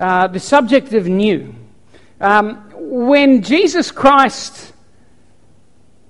[0.00, 1.54] uh, the subject of new.
[2.20, 4.72] Um, when Jesus Christ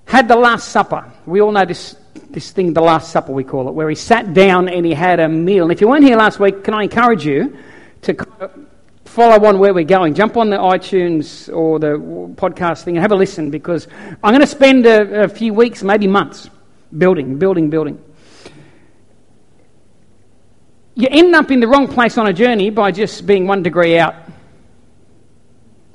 [0.05, 1.95] had the Last Supper, we all know this,
[2.29, 5.19] this thing, the Last Supper, we call it, where he sat down and he had
[5.19, 5.63] a meal.
[5.63, 7.57] And if you weren't here last week, can I encourage you
[8.03, 8.15] to
[9.05, 10.13] follow on where we're going?
[10.13, 11.97] Jump on the iTunes or the
[12.35, 13.87] podcast thing and have a listen because
[14.23, 16.49] I'm going to spend a, a few weeks, maybe months,
[16.97, 18.03] building, building, building
[20.99, 23.97] you end up in the wrong place on a journey by just being one degree
[23.97, 24.15] out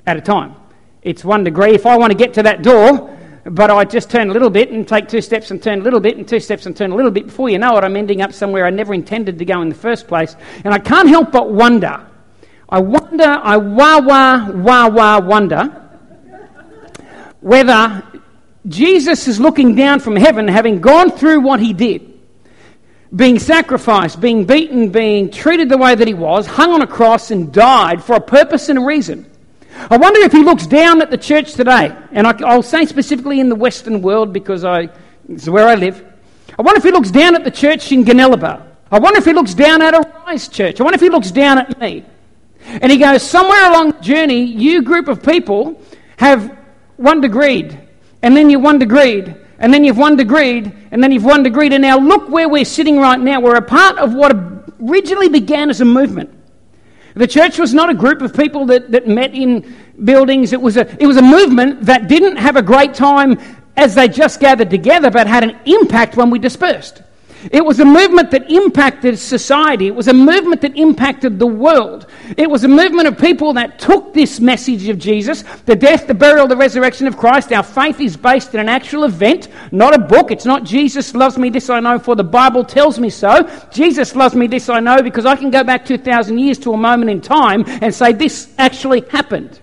[0.06, 0.56] at a time.
[1.02, 1.74] It's one degree.
[1.74, 3.10] If I want to get to that door,
[3.44, 6.00] but I just turn a little bit and take two steps and turn a little
[6.00, 8.22] bit and two steps and turn a little bit, before you know it, I'm ending
[8.22, 10.36] up somewhere I never intended to go in the first place.
[10.64, 12.06] And I can't help but wonder.
[12.70, 15.82] I wonder, I wah wah wah wah wonder
[17.40, 18.02] whether
[18.66, 22.13] Jesus is looking down from heaven, having gone through what he did
[23.14, 27.30] being sacrificed, being beaten, being treated the way that he was, hung on a cross
[27.30, 29.30] and died for a purpose and a reason.
[29.90, 33.40] I wonder if he looks down at the church today, and I, will say specifically
[33.40, 34.88] in the Western world because I,
[35.28, 36.04] it's where I live.
[36.58, 38.62] I wonder if he looks down at the church in Goonellabah.
[38.90, 40.80] I wonder if he looks down at a Rise church.
[40.80, 42.04] I wonder if he looks down at me.
[42.66, 45.80] And he goes, somewhere along the journey, you group of people
[46.16, 46.56] have
[46.96, 47.78] one degreed,
[48.22, 51.72] and then you one degreed, and then you've one degreed, and then you've one degreed,
[51.72, 53.40] and now look where we're sitting right now.
[53.40, 54.36] We're a part of what
[54.78, 56.28] originally began as a movement.
[57.14, 60.52] The church was not a group of people that, that met in buildings.
[60.52, 63.40] It was, a, it was a movement that didn't have a great time
[63.74, 67.00] as they just gathered together, but had an impact when we dispersed.
[67.50, 69.86] It was a movement that impacted society.
[69.86, 72.06] It was a movement that impacted the world.
[72.36, 76.14] It was a movement of people that took this message of Jesus the death, the
[76.14, 77.52] burial, the resurrection of Christ.
[77.52, 80.30] Our faith is based in an actual event, not a book.
[80.30, 83.48] It's not Jesus loves me, this I know, for the Bible tells me so.
[83.70, 86.76] Jesus loves me, this I know, because I can go back 2,000 years to a
[86.76, 89.60] moment in time and say this actually happened.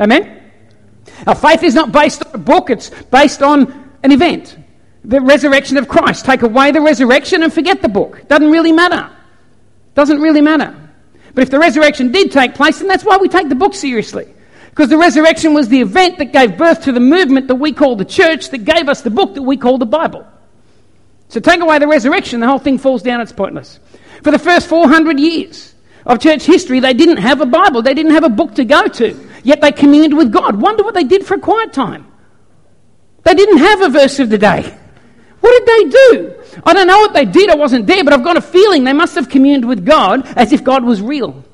[0.00, 0.42] Amen?
[1.26, 4.56] Our faith is not based on a book, it's based on an event
[5.04, 6.24] the resurrection of Christ.
[6.24, 8.26] Take away the resurrection and forget the book.
[8.28, 9.10] Doesn't really matter.
[9.94, 10.74] Doesn't really matter.
[11.34, 14.26] But if the resurrection did take place, then that's why we take the book seriously.
[14.70, 17.96] Because the resurrection was the event that gave birth to the movement that we call
[17.96, 20.24] the church, that gave us the book that we call the Bible.
[21.28, 23.80] So take away the resurrection, the whole thing falls down, it's pointless.
[24.22, 25.74] For the first 400 years
[26.06, 28.86] of church history, they didn't have a Bible, they didn't have a book to go
[28.86, 30.60] to, yet they communed with God.
[30.60, 32.06] Wonder what they did for a quiet time.
[33.24, 34.77] They didn't have a verse of the day.
[35.40, 36.34] What did they do?
[36.64, 37.50] I don't know what they did.
[37.50, 40.52] I wasn't there, but I've got a feeling they must have communed with God as
[40.52, 41.44] if God was real,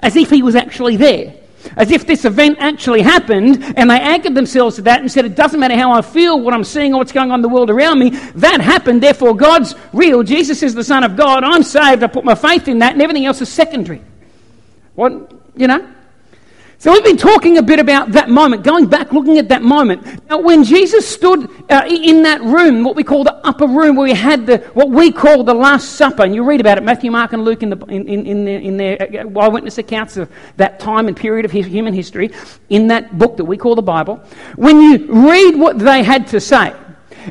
[0.00, 1.34] as if He was actually there,
[1.76, 5.34] as if this event actually happened, and they anchored themselves to that and said, It
[5.34, 7.70] doesn't matter how I feel, what I'm seeing, or what's going on in the world
[7.70, 8.10] around me.
[8.10, 10.22] That happened, therefore, God's real.
[10.22, 11.44] Jesus is the Son of God.
[11.44, 12.02] I'm saved.
[12.02, 14.02] I put my faith in that, and everything else is secondary.
[14.94, 15.93] What, you know?
[16.84, 20.04] So we've been talking a bit about that moment, going back, looking at that moment.
[20.28, 24.04] Now, when Jesus stood uh, in that room, what we call the upper room, where
[24.04, 27.10] we had the what we call the Last Supper, and you read about it, Matthew,
[27.10, 30.30] Mark, and Luke in, the, in, in, in, their, in their uh, eyewitness accounts of
[30.58, 32.30] that time and period of human history,
[32.68, 34.16] in that book that we call the Bible.
[34.56, 36.74] When you read what they had to say,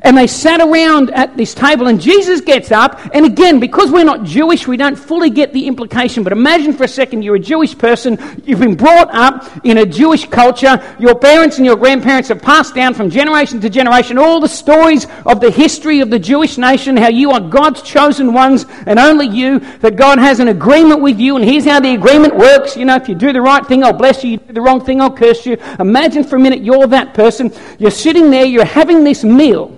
[0.01, 2.99] and they sat around at this table, and Jesus gets up.
[3.13, 6.23] And again, because we're not Jewish, we don't fully get the implication.
[6.23, 9.85] But imagine for a second you're a Jewish person, you've been brought up in a
[9.85, 14.39] Jewish culture, your parents and your grandparents have passed down from generation to generation all
[14.39, 18.65] the stories of the history of the Jewish nation, how you are God's chosen ones,
[18.85, 22.35] and only you, that God has an agreement with you, and here's how the agreement
[22.35, 22.75] works.
[22.75, 24.61] You know, if you do the right thing, I'll bless you, if you do the
[24.61, 25.57] wrong thing, I'll curse you.
[25.79, 29.77] Imagine for a minute you're that person, you're sitting there, you're having this meal.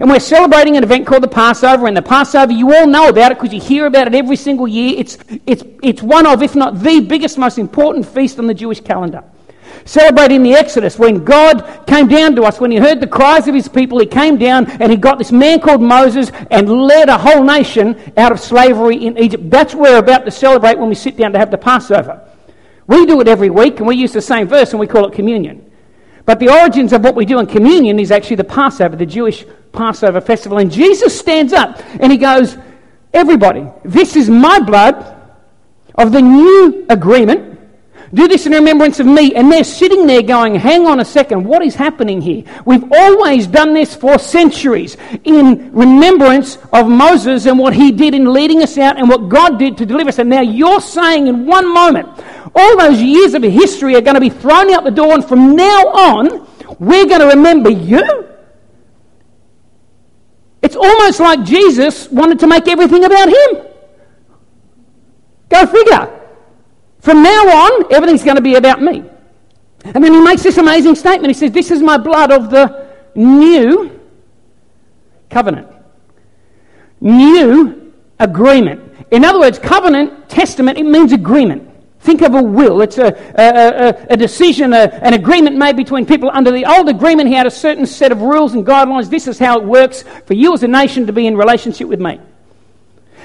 [0.00, 3.32] And we're celebrating an event called the Passover, and the Passover, you all know about
[3.32, 4.94] it because you hear about it every single year.
[4.96, 8.80] It's, it's, it's one of, if not the biggest, most important feast on the Jewish
[8.80, 9.24] calendar.
[9.84, 13.54] Celebrating the Exodus, when God came down to us, when He heard the cries of
[13.54, 17.18] His people, He came down and He got this man called Moses and led a
[17.18, 19.50] whole nation out of slavery in Egypt.
[19.50, 22.28] That's what we're about to celebrate when we sit down to have the Passover.
[22.86, 25.14] We do it every week, and we use the same verse, and we call it
[25.14, 25.70] communion.
[26.24, 29.46] But the origins of what we do in communion is actually the Passover, the Jewish
[29.78, 30.58] Passover festival.
[30.58, 32.58] And Jesus stands up and he goes,
[33.14, 35.16] Everybody, this is my blood
[35.94, 37.58] of the new agreement.
[38.12, 39.34] Do this in remembrance of me.
[39.34, 42.42] And they're sitting there going, hang on a second, what is happening here?
[42.64, 48.32] We've always done this for centuries in remembrance of Moses and what he did in
[48.32, 50.18] leading us out and what God did to deliver us.
[50.18, 52.08] And now you're saying in one moment,
[52.54, 55.54] all those years of history are going to be thrown out the door, and from
[55.54, 56.46] now on,
[56.78, 58.28] we're going to remember you?
[60.68, 63.66] It's almost like Jesus wanted to make everything about him.
[65.48, 66.20] Go figure.
[67.00, 69.02] From now on, everything's going to be about me.
[69.82, 71.28] And then he makes this amazing statement.
[71.28, 73.98] He says, This is my blood of the new
[75.30, 75.68] covenant.
[77.00, 78.94] New agreement.
[79.10, 81.66] In other words, covenant, testament, it means agreement.
[82.08, 82.80] Think of a will.
[82.80, 83.08] It's a,
[83.38, 86.30] a, a, a decision, a, an agreement made between people.
[86.32, 89.10] Under the old agreement, he had a certain set of rules and guidelines.
[89.10, 92.00] This is how it works for you as a nation to be in relationship with
[92.00, 92.18] me.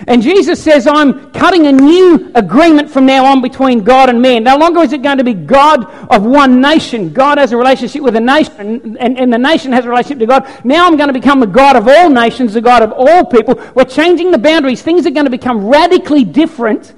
[0.06, 4.44] And Jesus says, I'm cutting a new agreement from now on between God and man.
[4.44, 7.14] No longer is it going to be God of one nation.
[7.14, 10.26] God has a relationship with a nation, and, and the nation has a relationship to
[10.26, 10.66] God.
[10.66, 13.64] Now I'm going to become the God of all nations, the God of all people.
[13.76, 14.82] We're changing the boundaries.
[14.82, 16.94] Things are going to become radically different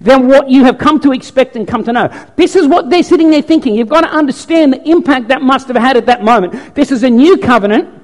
[0.00, 2.08] than what you have come to expect and come to know.
[2.36, 3.74] This is what they're sitting there thinking.
[3.74, 6.74] You've got to understand the impact that must have had at that moment.
[6.74, 8.02] This is a new covenant,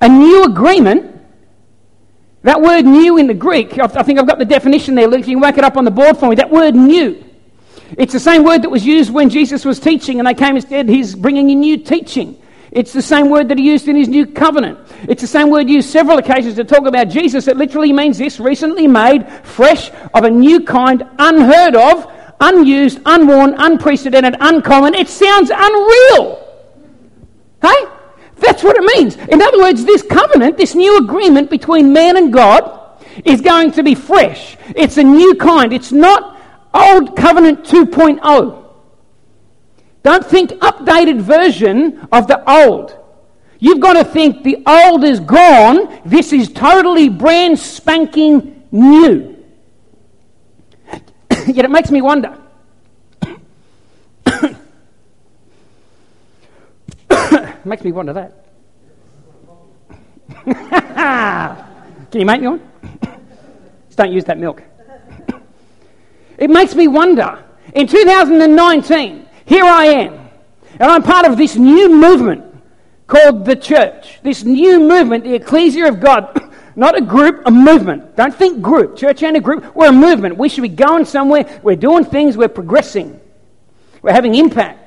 [0.00, 1.12] a new agreement.
[2.42, 5.06] That word new in the Greek, I think I've got the definition there.
[5.06, 6.34] Luke, you can work it up on the board for me.
[6.34, 7.24] That word new.
[7.96, 10.68] It's the same word that was used when Jesus was teaching and they came and
[10.68, 12.40] said, He's bringing a new teaching.
[12.74, 14.80] It's the same word that he used in his new covenant.
[15.08, 17.46] It's the same word used several occasions to talk about Jesus.
[17.46, 23.54] It literally means this recently made, fresh, of a new kind, unheard of, unused, unworn,
[23.58, 24.94] unprecedented, uncommon.
[24.94, 26.40] It sounds unreal.
[27.62, 27.86] Hey?
[28.36, 29.16] That's what it means.
[29.28, 32.80] In other words, this covenant, this new agreement between man and God,
[33.24, 34.56] is going to be fresh.
[34.74, 35.72] It's a new kind.
[35.72, 36.40] It's not
[36.74, 38.63] old covenant 2.0.
[40.04, 42.96] Don't think updated version of the old.
[43.58, 46.02] You've got to think the old is gone.
[46.04, 49.42] This is totally brand spanking new.
[51.46, 52.38] Yet it makes me wonder.
[57.64, 58.44] makes me wonder that.
[62.10, 62.60] Can you make me one?
[63.86, 64.62] Just don't use that milk.
[66.36, 67.42] it makes me wonder.
[67.74, 70.24] In 2019, here I am.
[70.80, 72.44] And I'm part of this new movement
[73.06, 74.18] called the church.
[74.22, 76.40] This new movement, the ecclesia of God.
[76.76, 78.16] Not a group, a movement.
[78.16, 78.96] Don't think group.
[78.96, 79.76] Church and a group.
[79.76, 80.36] We're a movement.
[80.36, 81.60] We should be going somewhere.
[81.62, 82.36] We're doing things.
[82.36, 83.20] We're progressing.
[84.02, 84.80] We're having impact.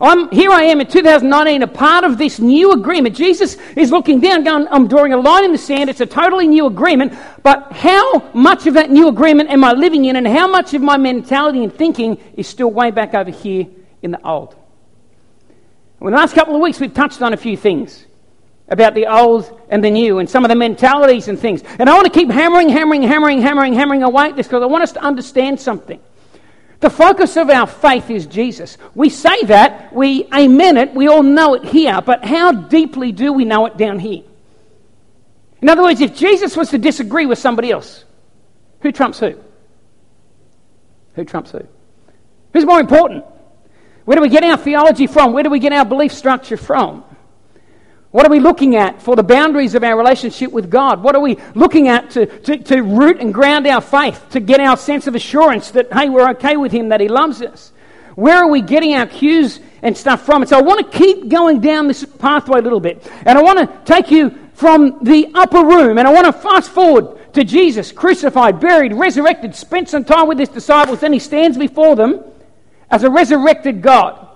[0.00, 3.16] I'm, here I am in 2019, a part of this new agreement.
[3.16, 5.88] Jesus is looking down, going, I'm drawing a line in the sand.
[5.88, 7.14] It's a totally new agreement.
[7.42, 10.82] But how much of that new agreement am I living in, and how much of
[10.82, 13.66] my mentality and thinking is still way back over here
[14.02, 14.54] in the old.
[16.00, 18.06] In the last couple of weeks, we've touched on a few things
[18.68, 21.62] about the old and the new and some of the mentalities and things.
[21.78, 24.66] And I want to keep hammering, hammering, hammering, hammering, hammering away at this because I
[24.66, 26.00] want us to understand something.
[26.80, 28.76] The focus of our faith is Jesus.
[28.94, 33.32] We say that, we amen it, we all know it here, but how deeply do
[33.32, 34.24] we know it down here?
[35.62, 38.04] In other words, if Jesus was to disagree with somebody else,
[38.80, 39.40] who trumps who?
[41.14, 41.66] Who trumps who?
[42.52, 43.24] Who's more important?
[44.06, 45.32] Where do we get our theology from?
[45.32, 47.04] Where do we get our belief structure from?
[48.12, 51.02] What are we looking at for the boundaries of our relationship with God?
[51.02, 54.60] What are we looking at to, to, to, root and ground our faith, to get
[54.60, 57.72] our sense of assurance that, hey, we're okay with Him, that He loves us?
[58.14, 60.42] Where are we getting our cues and stuff from?
[60.42, 63.04] And so I want to keep going down this pathway a little bit.
[63.26, 66.70] And I want to take you from the upper room and I want to fast
[66.70, 71.00] forward to Jesus, crucified, buried, resurrected, spent some time with His disciples.
[71.00, 72.22] Then He stands before them
[72.90, 74.28] as a resurrected God.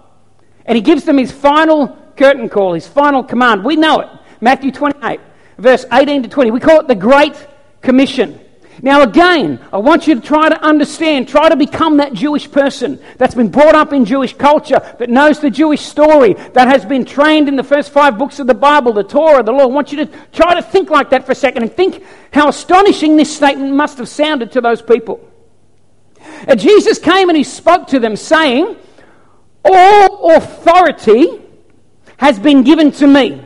[0.66, 3.64] And he gives them his final curtain call, his final command.
[3.64, 4.08] We know it.
[4.40, 5.20] Matthew 28,
[5.58, 6.50] verse 18 to 20.
[6.50, 7.34] We call it the Great
[7.80, 8.40] Commission.
[8.82, 12.98] Now, again, I want you to try to understand, try to become that Jewish person
[13.18, 17.04] that's been brought up in Jewish culture, that knows the Jewish story, that has been
[17.04, 19.64] trained in the first five books of the Bible, the Torah, the law.
[19.64, 22.48] I want you to try to think like that for a second and think how
[22.48, 25.29] astonishing this statement must have sounded to those people.
[26.46, 28.76] And Jesus came and he spoke to them, saying,
[29.64, 31.40] All authority
[32.16, 33.44] has been given to me.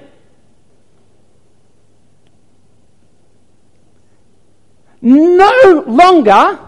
[5.01, 6.59] No longer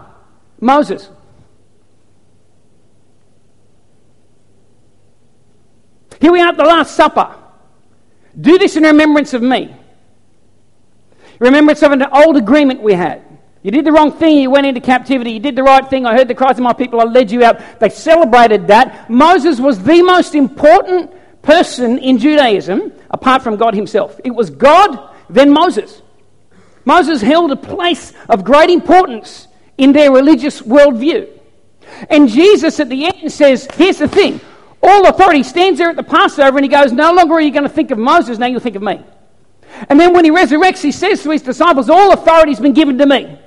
[0.59, 1.09] Moses.
[6.19, 7.35] Here we are at the Last Supper.
[8.39, 9.75] Do this in remembrance of me.
[11.39, 13.23] Remembrance of an old agreement we had.
[13.67, 15.31] You did the wrong thing, you went into captivity.
[15.31, 17.43] You did the right thing, I heard the cries of my people, I led you
[17.43, 17.59] out.
[17.81, 19.09] They celebrated that.
[19.09, 24.21] Moses was the most important person in Judaism apart from God himself.
[24.23, 26.01] It was God, then Moses.
[26.85, 31.27] Moses held a place of great importance in their religious worldview.
[32.09, 34.39] And Jesus at the end says, Here's the thing
[34.81, 37.63] all authority stands there at the Passover and he goes, No longer are you going
[37.63, 39.03] to think of Moses, now you'll think of me.
[39.89, 42.97] And then when he resurrects, he says to his disciples, All authority has been given
[42.99, 43.37] to me.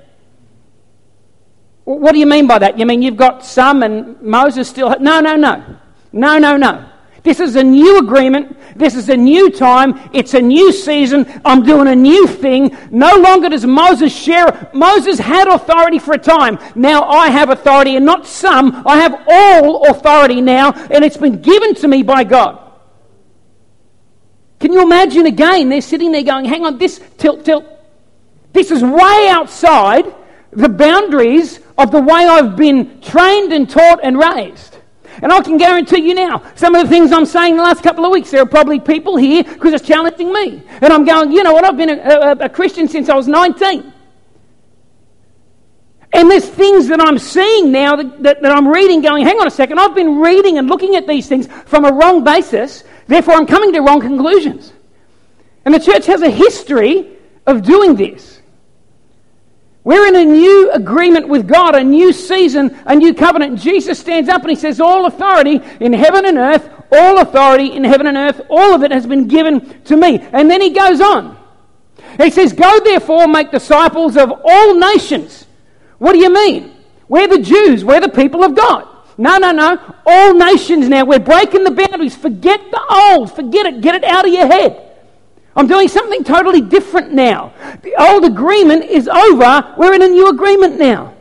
[1.99, 2.79] What do you mean by that?
[2.79, 4.95] You mean you've got some and Moses still.
[5.01, 5.65] No, no, no.
[6.13, 6.89] No, no, no.
[7.25, 8.57] This is a new agreement.
[8.79, 9.99] This is a new time.
[10.13, 11.27] It's a new season.
[11.45, 12.77] I'm doing a new thing.
[12.93, 14.71] No longer does Moses share.
[14.73, 16.61] Moses had authority for a time.
[16.77, 18.87] Now I have authority, and not some.
[18.87, 22.59] I have all authority now, and it's been given to me by God.
[24.61, 25.69] Can you imagine again?
[25.69, 27.65] They're sitting there going, hang on, this, tilt, tilt.
[28.53, 30.15] This is way outside
[30.53, 34.77] the boundaries of the way I've been trained and taught and raised.
[35.23, 38.05] And I can guarantee you now, some of the things I'm saying the last couple
[38.05, 40.63] of weeks, there are probably people here because it's challenging me.
[40.81, 43.29] And I'm going, you know what, I've been a, a, a Christian since I was
[43.29, 43.93] 19.
[46.13, 49.47] And there's things that I'm seeing now that, that, that, I'm reading, going, hang on
[49.47, 53.35] a second, I've been reading and looking at these things from a wrong basis, therefore
[53.35, 54.73] I'm coming to wrong conclusions.
[55.65, 57.17] And the church has a history
[57.47, 58.40] of doing this.
[59.83, 63.59] We're in a new agreement with God, a new season, a new covenant.
[63.59, 67.85] Jesus stands up and he says, All authority in heaven and earth, all authority in
[67.85, 70.19] heaven and earth, all of it has been given to me.
[70.33, 71.39] And then he goes on.
[72.19, 75.47] He says, Go therefore, make disciples of all nations.
[75.99, 76.77] What do you mean?
[77.09, 78.87] We're the Jews, we're the people of God.
[79.21, 79.79] No, no, no.
[80.07, 81.05] All nations now.
[81.05, 82.17] We're breaking the boundaries.
[82.17, 83.31] Forget the old.
[83.31, 83.83] Forget it.
[83.83, 84.90] Get it out of your head.
[85.57, 87.53] I'm doing something totally different now.
[87.83, 89.75] The old agreement is over.
[89.77, 91.15] We're in a new agreement now.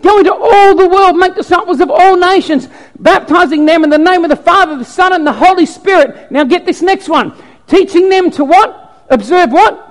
[0.00, 4.24] Go into all the world, make disciples of all nations, baptizing them in the name
[4.24, 6.30] of the Father, the Son, and the Holy Spirit.
[6.30, 7.34] Now get this next one.
[7.66, 9.06] Teaching them to what?
[9.10, 9.88] Observe what?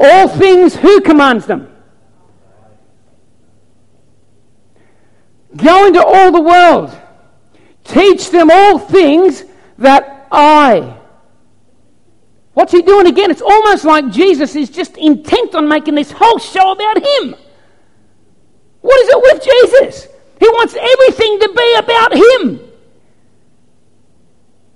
[0.00, 1.72] All things who commands them?
[5.56, 6.96] Go into all the world.
[7.84, 9.44] Teach them all things
[9.78, 10.97] that I
[12.58, 13.30] What's he doing again?
[13.30, 17.36] It's almost like Jesus is just intent on making this whole show about him.
[18.80, 20.08] What is it with Jesus?
[20.40, 22.60] He wants everything to be about him.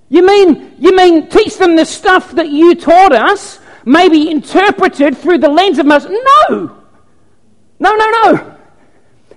[0.07, 5.39] You mean you mean teach them the stuff that you taught us, maybe interpreted through
[5.39, 6.09] the lens of Moses?
[6.09, 6.77] No.
[7.79, 8.57] No, no, no.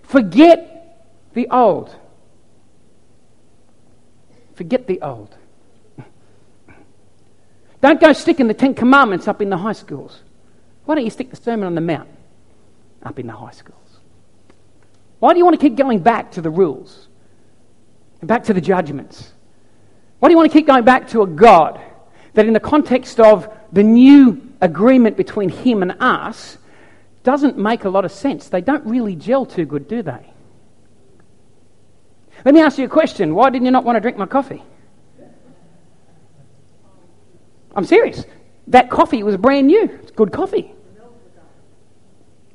[0.04, 1.02] Forget
[1.34, 1.92] the old.
[4.54, 5.36] Forget the old.
[7.80, 10.22] Don't go sticking the Ten Commandments up in the high schools.
[10.84, 12.08] Why don't you stick the Sermon on the Mount
[13.02, 13.80] up in the high schools?
[15.18, 17.08] Why do you want to keep going back to the rules
[18.20, 19.32] and back to the judgments?
[20.18, 21.80] Why do you want to keep going back to a God
[22.34, 26.58] that, in the context of the new agreement between Him and us,
[27.24, 28.48] doesn't make a lot of sense?
[28.48, 30.32] They don't really gel too good, do they?
[32.44, 33.34] Let me ask you a question.
[33.34, 34.62] Why didn't you not want to drink my coffee?
[37.76, 38.24] I'm serious.
[38.68, 39.84] That coffee was brand new.
[40.02, 40.72] It's good coffee.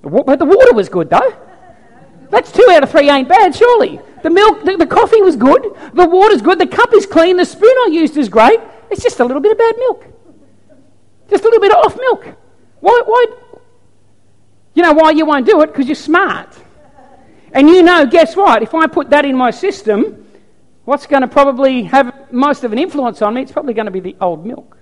[0.01, 1.35] But the water was good, though.
[2.31, 4.01] That's two out of three ain't bad, surely.
[4.23, 5.75] The milk, the, the, coffee was good.
[5.93, 6.59] The water's good.
[6.59, 7.37] The cup is clean.
[7.37, 8.59] The spoon I used is great.
[8.89, 10.05] It's just a little bit of bad milk.
[11.29, 12.27] Just a little bit of off milk.
[12.79, 13.01] Why?
[13.05, 13.25] Why?
[14.73, 15.67] You know why you won't do it?
[15.67, 16.55] Because you're smart.
[17.53, 18.63] And you know, guess what?
[18.63, 20.25] If I put that in my system,
[20.85, 23.41] what's going to probably have most of an influence on me?
[23.41, 24.77] It's probably going to be the old milk.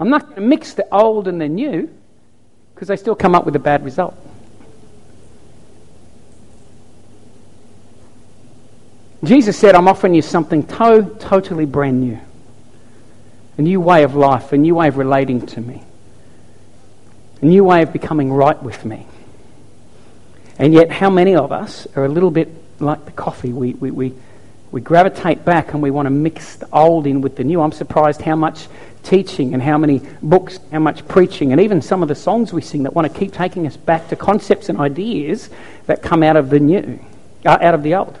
[0.00, 1.90] I'm not going to mix the old and the new
[2.74, 4.16] because they still come up with a bad result.
[9.22, 12.18] Jesus said, I'm offering you something to- totally brand new.
[13.58, 15.82] A new way of life, a new way of relating to me,
[17.42, 19.06] a new way of becoming right with me.
[20.58, 22.48] And yet, how many of us are a little bit
[22.80, 23.52] like the coffee?
[23.52, 24.14] We, we, we,
[24.72, 27.60] we gravitate back and we want to mix the old in with the new.
[27.60, 28.68] I'm surprised how much
[29.02, 32.62] teaching and how many books, how much preaching, and even some of the songs we
[32.62, 35.50] sing that want to keep taking us back to concepts and ideas
[35.86, 37.00] that come out of the new,
[37.44, 38.18] uh, out of the old.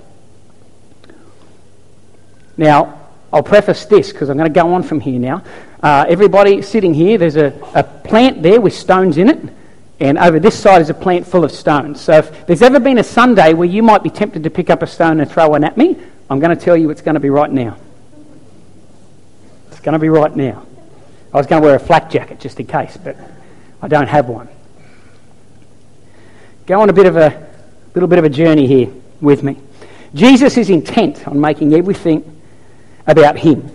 [2.56, 2.98] Now,
[3.32, 5.44] I'll preface this because I'm going to go on from here now.
[5.82, 9.38] Uh, everybody sitting here, there's a, a plant there with stones in it,
[10.00, 12.00] and over this side is a plant full of stones.
[12.00, 14.82] So if there's ever been a Sunday where you might be tempted to pick up
[14.82, 15.96] a stone and throw one at me,
[16.30, 17.76] I'm going to tell you it's going to be right now.
[19.72, 20.64] It's going to be right now.
[21.34, 23.16] I was going to wear a flak jacket just in case, but
[23.82, 24.48] I don't have one.
[26.66, 27.48] Go on a bit of a
[27.94, 29.56] little bit of a journey here with me.
[30.14, 32.40] Jesus is intent on making everything
[33.08, 33.68] about him.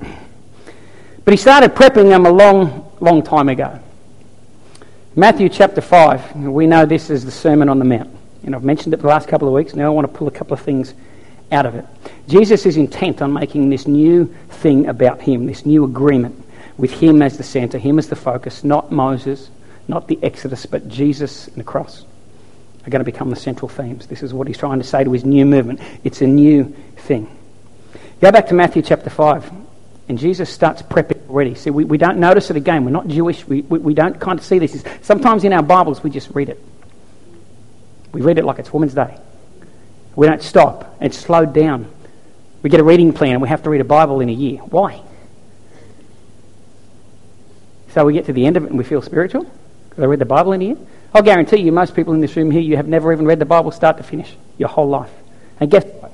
[0.00, 3.78] But he started prepping them a long, long time ago.
[5.14, 8.08] Matthew chapter 5, we know this is the Sermon on the Mount.
[8.44, 9.74] And I've mentioned it the last couple of weeks.
[9.74, 10.94] Now I want to pull a couple of things
[11.50, 11.84] out of it.
[12.28, 16.44] Jesus is intent on making this new thing about him, this new agreement
[16.76, 19.50] with him as the centre, him as the focus, not Moses,
[19.88, 22.04] not the Exodus, but Jesus and the cross.
[22.86, 24.06] are going to become the central themes.
[24.06, 25.80] This is what he's trying to say to his new movement.
[26.04, 27.34] It's a new thing.
[28.20, 29.50] Go back to Matthew chapter 5,
[30.08, 31.54] and Jesus starts prepping already.
[31.54, 32.84] See, we, we don't notice it again.
[32.84, 33.46] We're not Jewish.
[33.46, 34.84] We, we, we don't kind of see this.
[35.02, 36.62] Sometimes in our Bibles, we just read it.
[38.12, 39.18] We read it like it's Woman's Day.
[40.18, 40.96] We don't stop.
[41.00, 41.88] It's slowed down.
[42.60, 44.58] We get a reading plan and we have to read a Bible in a year.
[44.58, 45.00] Why?
[47.90, 49.44] So we get to the end of it and we feel spiritual?
[49.88, 50.76] Because I read the Bible in a year?
[51.14, 53.44] I'll guarantee you, most people in this room here, you have never even read the
[53.44, 55.12] Bible start to finish your whole life.
[55.60, 56.10] And guess what?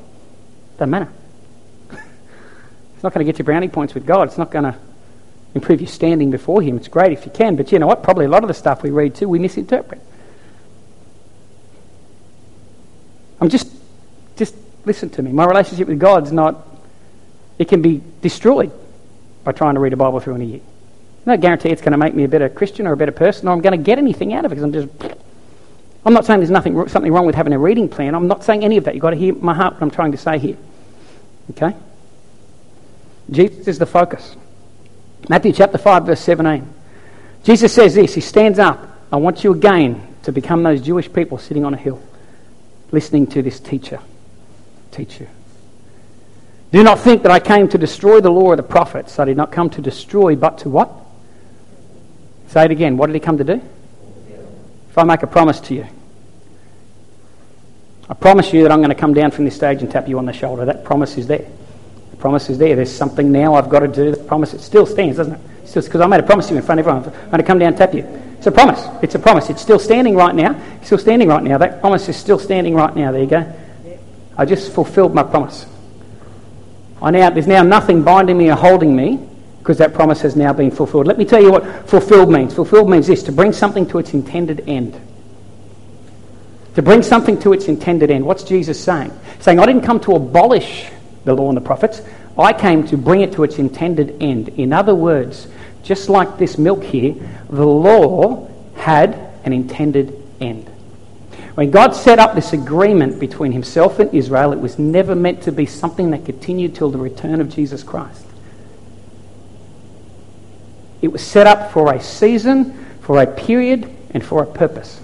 [0.74, 1.10] Doesn't matter.
[1.90, 4.28] it's not going to get you brownie points with God.
[4.28, 4.76] It's not going to
[5.54, 6.76] improve your standing before Him.
[6.76, 8.02] It's great if you can, but you know what?
[8.02, 10.02] Probably a lot of the stuff we read too, we misinterpret.
[13.40, 13.83] I'm just, just
[14.86, 15.32] listen to me.
[15.32, 16.66] My relationship with God's not,
[17.58, 18.72] it can be destroyed
[19.42, 20.60] by trying to read a Bible through in a year.
[21.26, 23.52] No guarantee it's going to make me a better Christian or a better person or
[23.52, 24.88] I'm going to get anything out of it because I'm just.
[26.06, 28.14] I'm not saying there's nothing, something wrong with having a reading plan.
[28.14, 28.94] I'm not saying any of that.
[28.94, 30.58] You've got to hear my heart, what I'm trying to say here.
[31.52, 31.74] Okay?
[33.30, 34.36] Jesus is the focus.
[35.30, 36.74] Matthew chapter 5, verse 17.
[37.42, 38.86] Jesus says this He stands up.
[39.10, 42.02] I want you again to become those Jewish people sitting on a hill,
[42.90, 43.98] listening to this teacher
[44.94, 45.28] teach you.
[46.72, 49.18] Do not think that I came to destroy the law of the prophets.
[49.18, 50.90] I did not come to destroy, but to what?
[52.48, 52.96] Say it again.
[52.96, 53.60] What did he come to do?
[54.90, 55.86] If I make a promise to you,
[58.08, 60.18] I promise you that I'm going to come down from this stage and tap you
[60.18, 60.64] on the shoulder.
[60.64, 61.46] That promise is there.
[62.10, 62.76] The promise is there.
[62.76, 64.10] There's something now I've got to do.
[64.10, 65.40] The promise, it still stands, doesn't it?
[65.74, 67.12] Because I made a promise to you in front of everyone.
[67.12, 68.04] I'm going to come down and tap you.
[68.36, 68.86] It's a promise.
[69.02, 69.48] It's a promise.
[69.48, 70.60] It's still standing right now.
[70.76, 71.58] It's still standing right now.
[71.58, 73.10] That promise is still standing right now.
[73.10, 73.52] There you go.
[74.36, 75.66] I just fulfilled my promise.
[77.00, 79.20] I now, there's now nothing binding me or holding me
[79.58, 81.06] because that promise has now been fulfilled.
[81.06, 82.54] Let me tell you what fulfilled means.
[82.54, 85.00] Fulfilled means this to bring something to its intended end.
[86.74, 88.26] To bring something to its intended end.
[88.26, 89.12] What's Jesus saying?
[89.40, 90.86] Saying, I didn't come to abolish
[91.24, 92.02] the law and the prophets,
[92.36, 94.48] I came to bring it to its intended end.
[94.50, 95.46] In other words,
[95.82, 97.14] just like this milk here,
[97.48, 100.70] the law had an intended end.
[101.54, 105.52] When God set up this agreement between himself and Israel, it was never meant to
[105.52, 108.26] be something that continued till the return of Jesus Christ.
[111.00, 115.00] It was set up for a season, for a period, and for a purpose.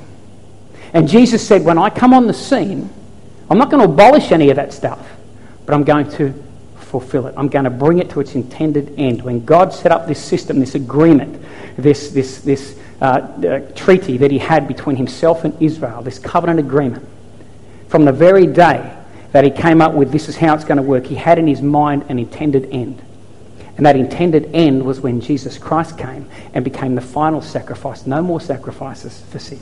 [0.92, 2.90] And Jesus said, When I come on the scene,
[3.48, 5.08] I'm not going to abolish any of that stuff,
[5.66, 6.32] but I'm going to
[6.78, 7.34] fulfill it.
[7.36, 9.22] I'm going to bring it to its intended end.
[9.22, 11.40] When God set up this system, this agreement,
[11.76, 16.58] this, this, this uh, uh, treaty that he had between himself and Israel, this covenant
[16.58, 17.06] agreement,
[17.88, 18.96] from the very day
[19.32, 21.46] that he came up with this is how it's going to work, he had in
[21.46, 23.02] his mind an intended end.
[23.76, 28.06] And that intended end was when Jesus Christ came and became the final sacrifice.
[28.06, 29.60] No more sacrifices for sin.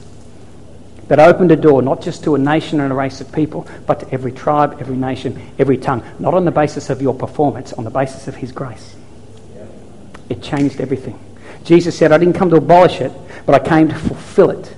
[1.06, 4.00] That opened a door not just to a nation and a race of people, but
[4.00, 6.02] to every tribe, every nation, every tongue.
[6.18, 8.96] Not on the basis of your performance, on the basis of His grace.
[10.28, 11.18] It changed everything.
[11.68, 13.12] Jesus said, I didn't come to abolish it,
[13.44, 14.74] but I came to fulfill it.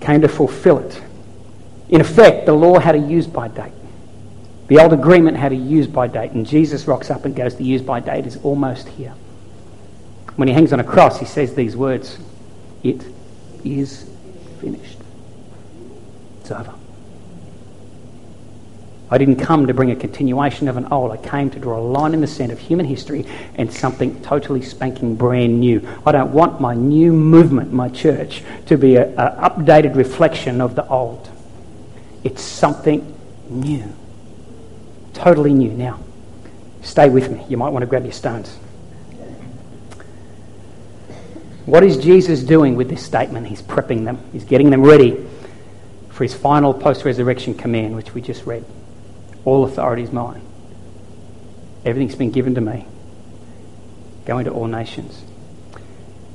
[0.00, 1.00] Came to fulfill it.
[1.88, 3.72] In effect, the law had a use by date.
[4.66, 7.64] The old agreement had a use by date, and Jesus rocks up and goes, The
[7.64, 9.14] use by date is almost here.
[10.36, 12.18] When he hangs on a cross, he says these words
[12.82, 13.02] It
[13.64, 14.10] is
[14.60, 14.98] finished.
[16.42, 16.77] It's over.
[19.10, 21.12] I didn't come to bring a continuation of an old.
[21.12, 24.62] I came to draw a line in the sand of human history and something totally
[24.62, 25.86] spanking brand new.
[26.04, 30.86] I don't want my new movement, my church, to be an updated reflection of the
[30.88, 31.30] old.
[32.24, 33.14] It's something
[33.48, 33.94] new
[35.18, 35.70] totally new.
[35.70, 35.98] Now,
[36.82, 37.44] stay with me.
[37.48, 38.56] You might want to grab your stones.
[41.66, 43.46] What is Jesus doing with this statement?
[43.46, 45.26] He's prepping them, he's getting them ready
[46.08, 48.64] for his final post resurrection command, which we just read.
[49.48, 50.42] All authority is mine.
[51.82, 52.86] Everything's been given to me.
[54.26, 55.22] Go into all nations.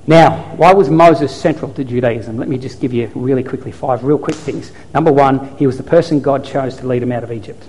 [0.07, 2.37] Now, why was Moses central to Judaism?
[2.37, 4.71] Let me just give you really quickly five real quick things.
[4.95, 7.63] Number one, he was the person God chose to lead him out of Egypt.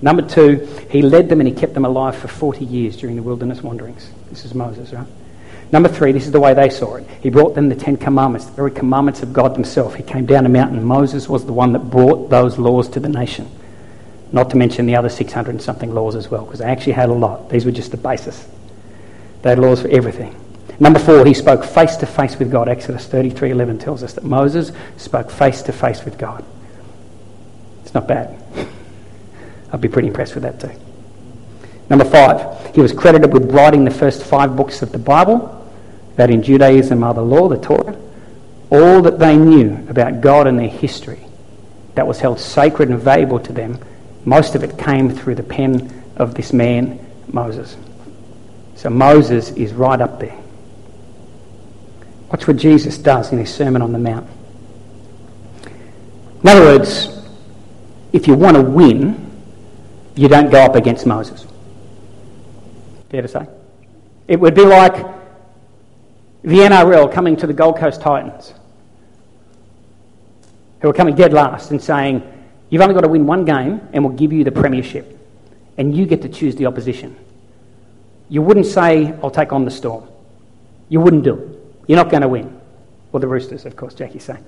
[0.00, 3.22] Number two, he led them and he kept them alive for 40 years during the
[3.22, 4.10] wilderness wanderings.
[4.30, 5.06] This is Moses, right?
[5.72, 7.06] Number three, this is the way they saw it.
[7.20, 9.96] He brought them the Ten Commandments, the very commandments of God Himself.
[9.96, 10.82] He came down a mountain.
[10.82, 13.46] Moses was the one that brought those laws to the nation.
[14.32, 17.08] Not to mention the other 600 and something laws as well, because they actually had
[17.08, 17.50] a lot.
[17.50, 18.46] These were just the basis.
[19.42, 20.36] They had laws for everything.
[20.78, 22.68] Number four, he spoke face to face with God.
[22.68, 26.44] Exodus 33:11 tells us that Moses spoke face to face with God.
[27.82, 28.42] It's not bad.
[29.72, 30.70] I'd be pretty impressed with that too.
[31.90, 35.56] Number five, he was credited with writing the first five books of the Bible,
[36.16, 37.96] that in Judaism are the law, the Torah.
[38.70, 41.18] all that they knew about God and their history
[41.96, 43.78] that was held sacred and valuable to them,
[44.30, 47.76] most of it came through the pen of this man, Moses.
[48.76, 50.40] So Moses is right up there.
[52.30, 54.30] Watch what Jesus does in his Sermon on the Mount.
[56.44, 57.26] In other words,
[58.12, 59.32] if you want to win,
[60.14, 61.44] you don't go up against Moses.
[63.08, 63.48] Fair to say?
[64.28, 64.94] It would be like
[66.42, 68.54] the NRL coming to the Gold Coast Titans,
[70.82, 72.39] who are coming dead last and saying,
[72.70, 75.18] You've only got to win one game and we'll give you the premiership.
[75.76, 77.16] And you get to choose the opposition.
[78.28, 80.08] You wouldn't say, I'll take on the storm.
[80.88, 81.60] You wouldn't do it.
[81.88, 82.60] You're not going to win.
[83.12, 84.44] Or the Roosters, of course, Jackie's saying.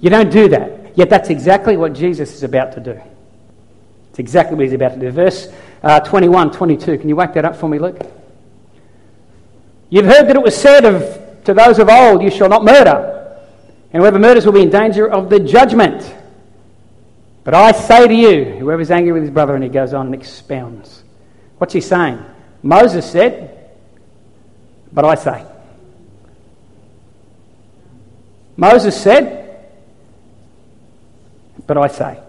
[0.00, 0.96] You don't do that.
[0.98, 3.00] Yet that's exactly what Jesus is about to do.
[4.10, 5.10] It's exactly what he's about to do.
[5.10, 5.48] Verse
[5.82, 6.98] uh, 21, 22.
[6.98, 8.00] Can you whack that up for me, Luke?
[9.90, 13.38] You've heard that it was said of, to those of old, You shall not murder,
[13.92, 16.12] and whoever murders will be in danger of the judgment.
[17.44, 20.14] But I say to you, whoever's angry with his brother, and he goes on and
[20.14, 21.04] expounds.
[21.58, 22.18] What's he saying?
[22.62, 23.70] Moses said,
[24.92, 25.44] But I say.
[28.56, 29.44] Moses said,
[31.66, 32.20] but I say.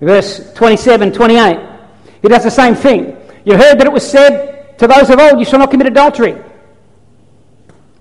[0.00, 1.58] Verse 27, 28,
[2.22, 3.16] he does the same thing.
[3.44, 6.36] You heard that it was said to those of old, You shall not commit adultery.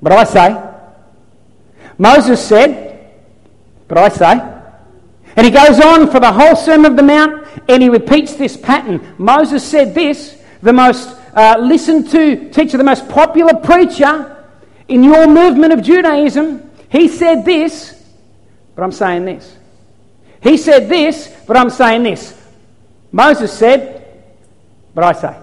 [0.02, 0.70] But I say.
[1.98, 3.12] Moses said,
[3.88, 4.53] But I say.
[5.36, 8.56] And he goes on for the whole Sermon of the Mount and he repeats this
[8.56, 9.16] pattern.
[9.18, 14.46] Moses said this, the most uh, listened to teacher, the most popular preacher
[14.88, 18.00] in your movement of Judaism he said this,
[18.76, 19.58] but I'm saying this.
[20.44, 22.40] He said this, but I'm saying this.
[23.12, 24.24] Moses said,
[24.94, 25.36] but I say.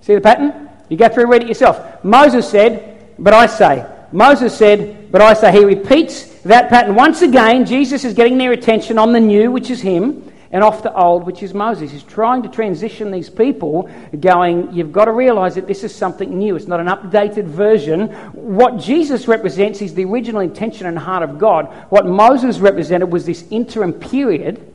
[0.00, 0.70] See the pattern?
[0.88, 2.02] You go through and read it yourself.
[2.02, 3.86] Moses said, but I say.
[4.10, 5.52] Moses said, but I say.
[5.52, 6.94] He repeats that pattern.
[6.94, 10.84] Once again, Jesus is getting their attention on the new, which is him and off
[10.84, 11.90] the old, which is Moses.
[11.90, 16.38] He's trying to transition these people, going, You've got to realize that this is something
[16.38, 16.54] new.
[16.54, 18.08] It's not an updated version.
[18.32, 21.66] What Jesus represents is the original intention and heart of God.
[21.90, 24.72] What Moses represented was this interim period.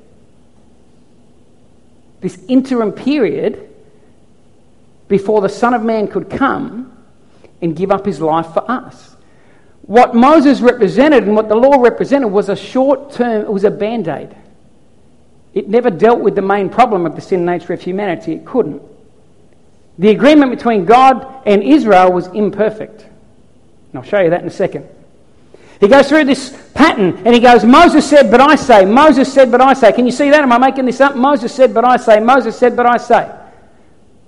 [2.19, 3.69] This interim period
[5.07, 6.97] before the Son of Man could come
[7.61, 9.15] and give up his life for us.
[9.89, 13.71] What Moses represented and what the law represented was a short term, it was a
[13.71, 14.35] band aid.
[15.55, 18.33] It never dealt with the main problem of the sin nature of humanity.
[18.33, 18.83] It couldn't.
[19.97, 23.01] The agreement between God and Israel was imperfect.
[23.01, 24.87] And I'll show you that in a second.
[25.79, 28.85] He goes through this pattern and he goes, Moses said, but I say.
[28.85, 29.91] Moses said, but I say.
[29.91, 30.43] Can you see that?
[30.43, 31.15] Am I making this up?
[31.15, 32.19] Moses said, but I say.
[32.19, 33.27] Moses said, but I say.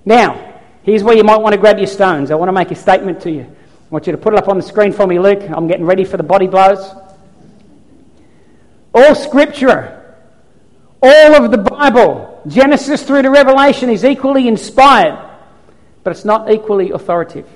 [0.04, 2.32] Now, here's where you might want to grab your stones.
[2.32, 3.56] I want to make a statement to you.
[3.92, 5.42] Want you to put it up on the screen for me, Luke.
[5.48, 6.94] I'm getting ready for the body blows.
[8.94, 10.02] All scripture
[11.02, 15.18] all of the Bible, Genesis through to Revelation, is equally inspired,
[16.04, 17.50] but it's not equally authoritative.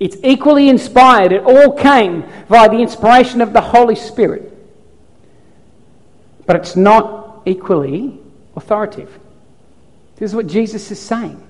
[0.00, 1.32] It's equally inspired.
[1.32, 4.52] It all came via the inspiration of the Holy Spirit.
[6.44, 8.18] But it's not equally
[8.56, 9.16] authoritative.
[10.18, 11.42] This is what Jesus is saying.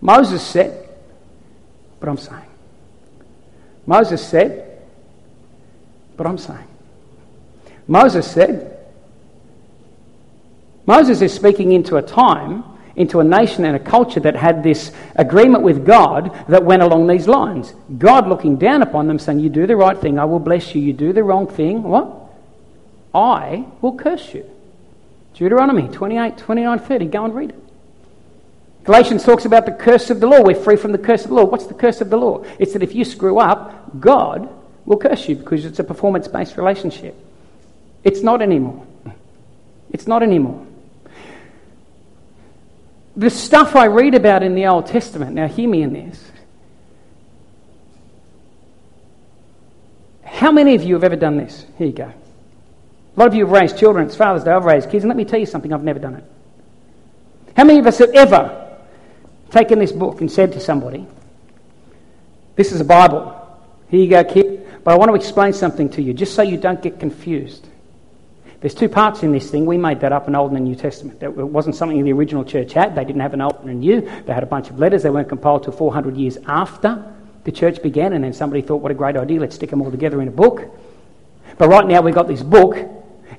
[0.00, 0.88] Moses said,
[2.00, 2.42] but I'm saying.
[3.86, 4.82] Moses said,
[6.16, 6.66] but I'm saying.
[7.86, 8.70] Moses said,
[10.86, 12.64] Moses is speaking into a time,
[12.96, 17.06] into a nation and a culture that had this agreement with God that went along
[17.06, 17.74] these lines.
[17.98, 20.82] God looking down upon them saying, You do the right thing, I will bless you.
[20.82, 22.12] You do the wrong thing, what?
[23.14, 24.48] I will curse you.
[25.34, 27.06] Deuteronomy 28, 29, 30.
[27.06, 27.63] Go and read it.
[28.84, 30.42] Galatians talks about the curse of the law.
[30.42, 31.44] We're free from the curse of the law.
[31.44, 32.44] What's the curse of the law?
[32.58, 34.48] It's that if you screw up, God
[34.84, 37.16] will curse you because it's a performance based relationship.
[38.04, 38.86] It's not anymore.
[39.90, 40.66] It's not anymore.
[43.16, 46.22] The stuff I read about in the Old Testament, now hear me in this.
[50.24, 51.64] How many of you have ever done this?
[51.78, 52.12] Here you go.
[53.16, 54.06] A lot of you have raised children.
[54.06, 54.50] It's Father's Day.
[54.50, 55.04] I've raised kids.
[55.04, 56.24] And let me tell you something, I've never done it.
[57.56, 58.63] How many of us have ever
[59.54, 61.06] taken this book and said to somebody,
[62.56, 63.40] This is a Bible.
[63.88, 64.66] Here you go, kid.
[64.82, 67.66] But I want to explain something to you, just so you don't get confused.
[68.60, 69.66] There's two parts in this thing.
[69.66, 71.22] We made that up in Old and New Testament.
[71.22, 72.96] It wasn't something the original church had.
[72.96, 74.00] They didn't have an Old and a New.
[74.00, 75.02] They had a bunch of letters.
[75.02, 77.14] They weren't compiled till 400 years after
[77.44, 78.14] the church began.
[78.14, 79.38] And then somebody thought, what a great idea.
[79.38, 80.74] Let's stick them all together in a book.
[81.58, 82.76] But right now we've got this book.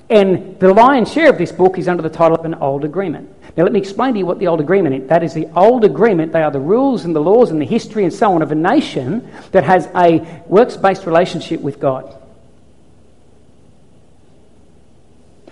[0.08, 3.28] And the lion's share of this book is under the title of an old agreement.
[3.56, 5.08] Now, let me explain to you what the old agreement is.
[5.08, 6.32] That is the old agreement.
[6.32, 8.54] They are the rules and the laws and the history and so on of a
[8.54, 12.14] nation that has a works based relationship with God.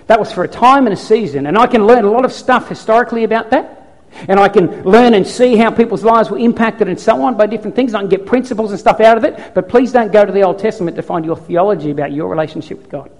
[0.07, 2.33] That was for a time and a season, and I can learn a lot of
[2.33, 3.81] stuff historically about that.
[4.29, 7.47] And I can learn and see how people's lives were impacted and so on by
[7.47, 7.95] different things.
[7.95, 9.55] I can get principles and stuff out of it.
[9.55, 12.79] But please don't go to the Old Testament to find your theology about your relationship
[12.79, 13.11] with God.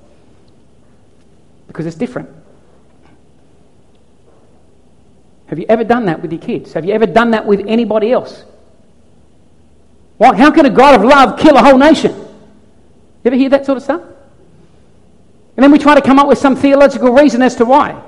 [1.75, 2.31] Because it's different.
[5.49, 6.73] Have you ever done that with your kids?
[6.73, 8.45] Have you ever done that with anybody else?
[10.19, 12.13] Why, how can a God of love kill a whole nation?
[12.13, 12.29] You
[13.25, 14.03] ever hear that sort of stuff?
[15.57, 18.01] And then we try to come up with some theological reason as to why.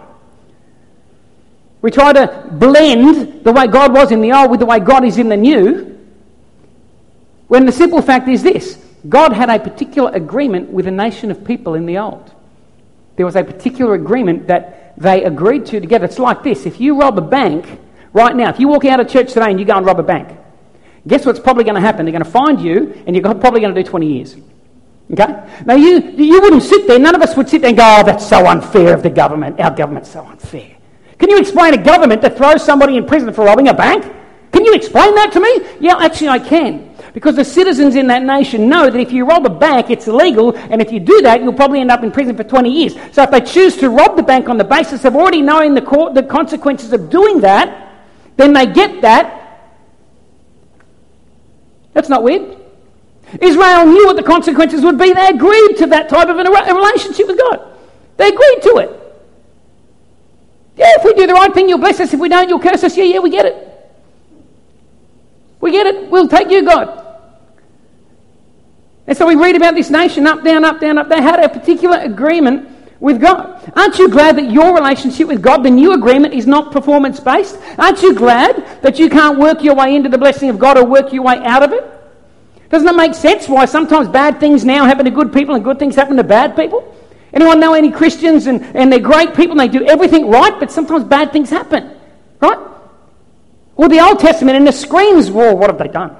[1.82, 5.04] We try to blend the way God was in the old with the way God
[5.04, 6.06] is in the new.
[7.48, 11.44] When the simple fact is this God had a particular agreement with a nation of
[11.44, 12.32] people in the old.
[13.16, 16.04] There was a particular agreement that they agreed to together.
[16.04, 17.80] It's like this if you rob a bank
[18.12, 20.02] right now, if you walk out of church today and you go and rob a
[20.02, 20.36] bank,
[21.06, 22.04] guess what's probably going to happen?
[22.04, 24.36] They're going to find you and you're probably going to do 20 years.
[25.12, 25.62] Okay?
[25.64, 28.02] Now, you, you wouldn't sit there, none of us would sit there and go, oh,
[28.02, 29.60] that's so unfair of the government.
[29.60, 30.76] Our government's so unfair.
[31.18, 34.04] Can you explain a government that throws somebody in prison for robbing a bank?
[34.52, 35.66] Can you explain that to me?
[35.80, 36.95] Yeah, actually, I can.
[37.16, 40.54] Because the citizens in that nation know that if you rob a bank, it's illegal,
[40.54, 42.94] and if you do that, you'll probably end up in prison for 20 years.
[43.10, 45.80] So if they choose to rob the bank on the basis of already knowing the,
[45.80, 47.90] court, the consequences of doing that,
[48.36, 49.72] then they get that.
[51.94, 52.54] That's not weird.
[53.40, 55.14] Israel knew what the consequences would be.
[55.14, 57.78] They agreed to that type of a relationship with God.
[58.18, 58.90] They agreed to it.
[60.76, 62.12] Yeah, if we do the right thing, you'll bless us.
[62.12, 62.94] If we don't, you'll curse us.
[62.94, 63.90] Yeah, yeah, we get it.
[65.62, 66.10] We get it.
[66.10, 67.04] We'll take you, God.
[69.06, 71.08] And so we read about this nation up, down, up, down, up.
[71.08, 73.72] They had a particular agreement with God.
[73.76, 77.58] Aren't you glad that your relationship with God, the new agreement, is not performance based?
[77.78, 80.84] Aren't you glad that you can't work your way into the blessing of God or
[80.84, 81.84] work your way out of it?
[82.68, 85.78] Doesn't it make sense why sometimes bad things now happen to good people and good
[85.78, 86.94] things happen to bad people?
[87.32, 90.72] Anyone know any Christians and, and they're great people and they do everything right, but
[90.72, 91.96] sometimes bad things happen,
[92.40, 92.58] right?
[93.76, 96.16] Well, the Old Testament and the screams, well, what have they done?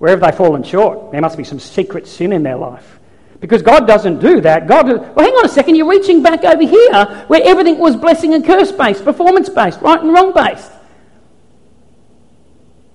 [0.00, 1.12] Where have they fallen short?
[1.12, 2.98] There must be some secret sin in their life.
[3.38, 4.66] Because God doesn't do that.
[4.66, 8.32] God, well, hang on a second, you're reaching back over here where everything was blessing
[8.32, 10.72] and curse based, performance based, right and wrong based.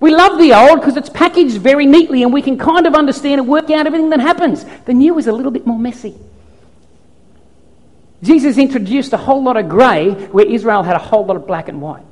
[0.00, 3.40] We love the old because it's packaged very neatly and we can kind of understand
[3.40, 4.66] and work out everything that happens.
[4.84, 6.16] The new is a little bit more messy.
[8.20, 11.68] Jesus introduced a whole lot of grey where Israel had a whole lot of black
[11.68, 12.04] and white.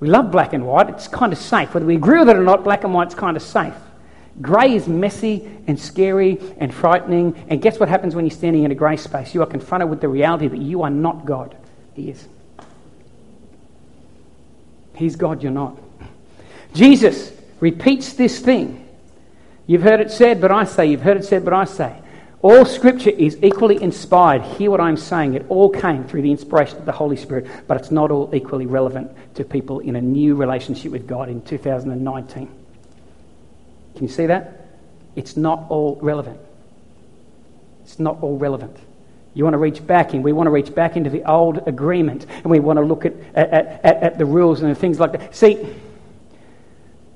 [0.00, 1.74] We love black and white, it's kind of safe.
[1.74, 3.74] Whether we agree with it or not, black and white's kind of safe.
[4.40, 7.34] Grey is messy and scary and frightening.
[7.48, 9.34] And guess what happens when you're standing in a grey space?
[9.34, 11.56] You are confronted with the reality that you are not God.
[11.94, 12.28] He is.
[14.94, 15.76] He's God, you're not.
[16.74, 18.86] Jesus repeats this thing.
[19.66, 20.86] You've heard it said, but I say.
[20.86, 21.96] You've heard it said, but I say.
[22.40, 24.42] All scripture is equally inspired.
[24.42, 25.34] Hear what I'm saying.
[25.34, 28.66] It all came through the inspiration of the Holy Spirit, but it's not all equally
[28.66, 32.46] relevant to people in a new relationship with God in 2019.
[33.96, 34.68] Can you see that?
[35.16, 36.38] It's not all relevant.
[37.82, 38.76] It's not all relevant.
[39.34, 40.22] You want to reach back in.
[40.22, 43.14] We want to reach back into the old agreement, and we want to look at,
[43.34, 45.34] at, at, at the rules and things like that.
[45.34, 45.56] See,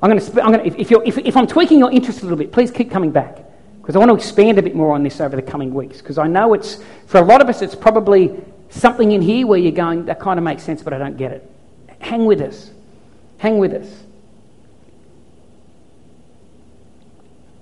[0.02, 2.22] I'm going to, I'm going to if, if, if, if I'm tweaking your interest a
[2.22, 3.51] little bit, please keep coming back
[3.82, 5.98] because I want to expand a bit more on this over the coming weeks.
[5.98, 8.40] Because I know it's, for a lot of us, it's probably
[8.70, 11.32] something in here where you're going, that kind of makes sense, but I don't get
[11.32, 11.50] it.
[11.98, 12.70] Hang with us.
[13.38, 13.88] Hang with us.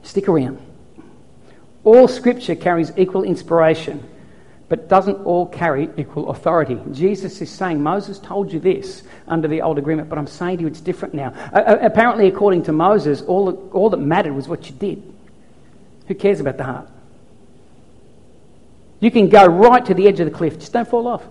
[0.03, 0.61] Stick around.
[1.85, 4.07] All scripture carries equal inspiration
[4.71, 6.79] but doesn't all carry equal authority.
[6.93, 10.63] Jesus is saying, Moses told you this under the old agreement, but I'm saying to
[10.63, 11.35] you it's different now.
[11.53, 15.10] Uh, apparently, according to Moses, all all that mattered was what you did.
[16.11, 16.89] Who cares about the heart?
[18.99, 21.23] You can go right to the edge of the cliff, just don't fall off.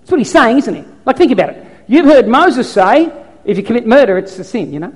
[0.00, 0.86] That's what he's saying, isn't it?
[1.06, 1.66] Like, think about it.
[1.88, 3.10] You've heard Moses say,
[3.46, 4.92] if you commit murder, it's a sin, you know?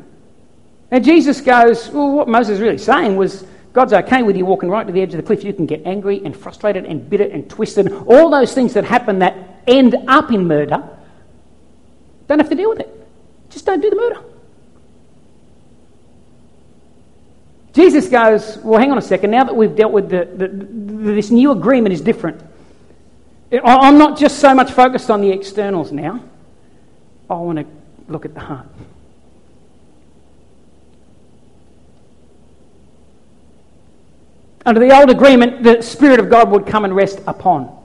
[0.91, 4.69] And Jesus goes, well, what Moses is really saying was, God's okay with you walking
[4.69, 5.45] right to the edge of the cliff.
[5.45, 7.91] You can get angry and frustrated and bitter and twisted.
[8.07, 10.87] All those things that happen that end up in murder.
[12.27, 13.09] Don't have to deal with it.
[13.49, 14.23] Just don't do the murder.
[17.73, 19.31] Jesus goes, Well, hang on a second.
[19.31, 22.43] Now that we've dealt with the, the, the, this new agreement is different.
[23.65, 26.23] I'm not just so much focused on the externals now.
[27.29, 27.67] I want to
[28.09, 28.67] look at the heart.
[34.67, 37.77] Under the old agreement, the Spirit of God would come and rest upon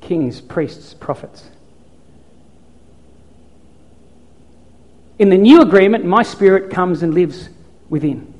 [0.00, 1.50] kings, priests, prophets.
[5.18, 7.48] In the new agreement, my Spirit comes and lives
[7.88, 8.37] within.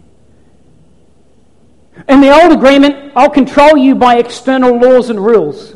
[2.07, 5.75] In the old agreement, I'll control you by external laws and rules.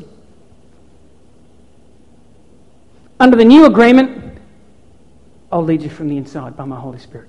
[3.18, 4.38] Under the new agreement,
[5.50, 7.28] I'll lead you from the inside by my Holy Spirit.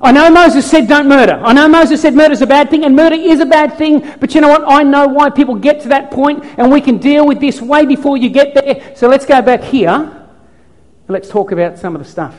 [0.00, 1.40] I know Moses said don't murder.
[1.42, 4.14] I know Moses said murder is a bad thing, and murder is a bad thing,
[4.20, 4.62] but you know what?
[4.64, 7.84] I know why people get to that point, and we can deal with this way
[7.84, 8.94] before you get there.
[8.94, 12.36] So let's go back here, and let's talk about some of the stuff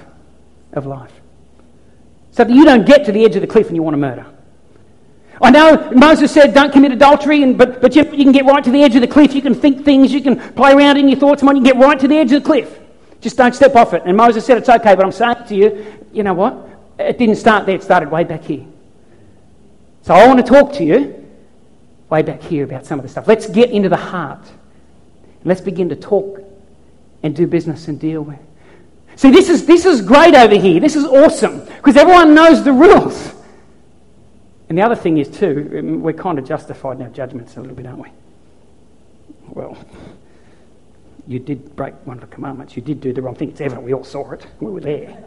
[0.72, 1.19] of life.
[2.40, 3.98] So that you don't get to the edge of the cliff and you want to
[3.98, 4.26] murder.
[5.42, 8.64] I know Moses said don't commit adultery, and, but, but you, you can get right
[8.64, 9.36] to the edge of the cliff.
[9.36, 11.76] You can think things, you can play around in your thoughts, and you can get
[11.76, 12.80] right to the edge of the cliff.
[13.20, 14.04] Just don't step off it.
[14.06, 16.66] And Moses said it's okay, but I'm saying to you, you know what?
[16.98, 18.66] It didn't start there, it started way back here.
[20.04, 21.28] So I want to talk to you
[22.10, 23.28] way back here about some of the stuff.
[23.28, 24.50] Let's get into the heart.
[25.44, 26.40] Let's begin to talk
[27.22, 28.40] and do business and deal with.
[29.18, 30.80] See, this is, this is great over here.
[30.80, 33.34] This is awesome because everyone knows the rules.
[34.68, 37.62] And the other thing is, too, um, we're kind of justified in our judgments a
[37.62, 38.10] little bit, aren't we?
[39.48, 39.78] Well,
[41.26, 42.76] you did break one of the commandments.
[42.76, 43.50] You did do the wrong thing.
[43.50, 43.86] It's evident.
[43.86, 44.46] We all saw it.
[44.60, 45.24] We were there.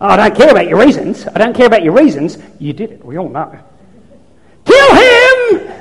[0.00, 1.26] Oh, I don't care about your reasons.
[1.26, 2.38] I don't care about your reasons.
[2.60, 3.04] You did it.
[3.04, 3.58] We all know.
[4.64, 5.74] Kill him!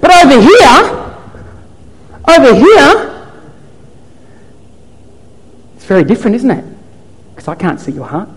[0.00, 1.10] But over here,
[2.26, 3.09] over here,
[5.90, 6.64] very different, isn't it?
[7.34, 8.28] Because I can't see your heart.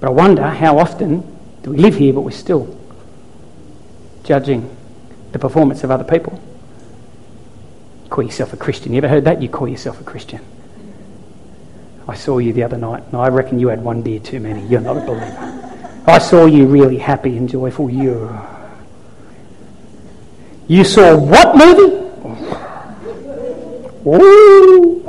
[0.00, 1.20] But I wonder how often
[1.62, 2.74] do we live here but we're still
[4.22, 4.74] judging
[5.32, 6.40] the performance of other people?
[8.08, 8.92] call yourself a Christian.
[8.92, 9.42] You ever heard that?
[9.42, 10.40] You call yourself a Christian.
[12.08, 14.66] I saw you the other night, and I reckon you had one beer too many.
[14.66, 16.02] You're not a believer.
[16.06, 17.90] I saw you really happy and joyful.
[17.90, 18.38] You.
[20.68, 22.03] You saw what movie?
[24.06, 25.08] Ooh.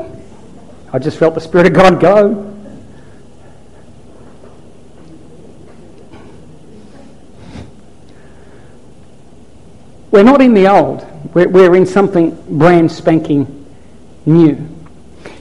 [0.94, 2.52] I just felt the Spirit of God go.
[10.12, 11.06] We're not in the old.
[11.34, 13.66] We're, we're in something brand spanking
[14.26, 14.56] new.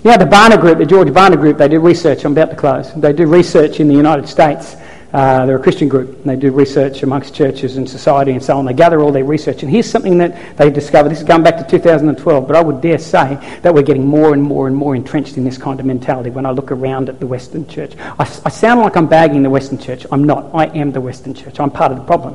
[0.04, 2.24] You know, the Barna Group, the George Barna Group, they do research.
[2.24, 2.92] I'm about to close.
[2.94, 4.74] They do research in the United States.
[5.14, 6.08] Uh, they're a Christian group.
[6.08, 8.64] And they do research amongst churches and society and so on.
[8.64, 9.62] They gather all their research.
[9.62, 11.10] And here's something that they discovered.
[11.10, 14.34] This is going back to 2012, but I would dare say that we're getting more
[14.34, 17.20] and more and more entrenched in this kind of mentality when I look around at
[17.20, 17.92] the Western church.
[17.96, 20.04] I, I sound like I'm bagging the Western church.
[20.10, 20.52] I'm not.
[20.52, 21.60] I am the Western church.
[21.60, 22.34] I'm part of the problem.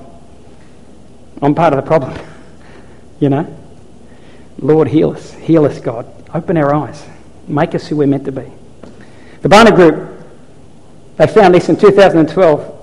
[1.42, 2.18] I'm part of the problem.
[3.20, 3.58] You know?
[4.60, 5.34] Lord, heal us.
[5.34, 6.06] Heal us, God.
[6.34, 7.06] Open our eyes.
[7.50, 8.50] Make us who we're meant to be.
[9.42, 10.09] The Barna Group,
[11.20, 12.78] they found this in 2012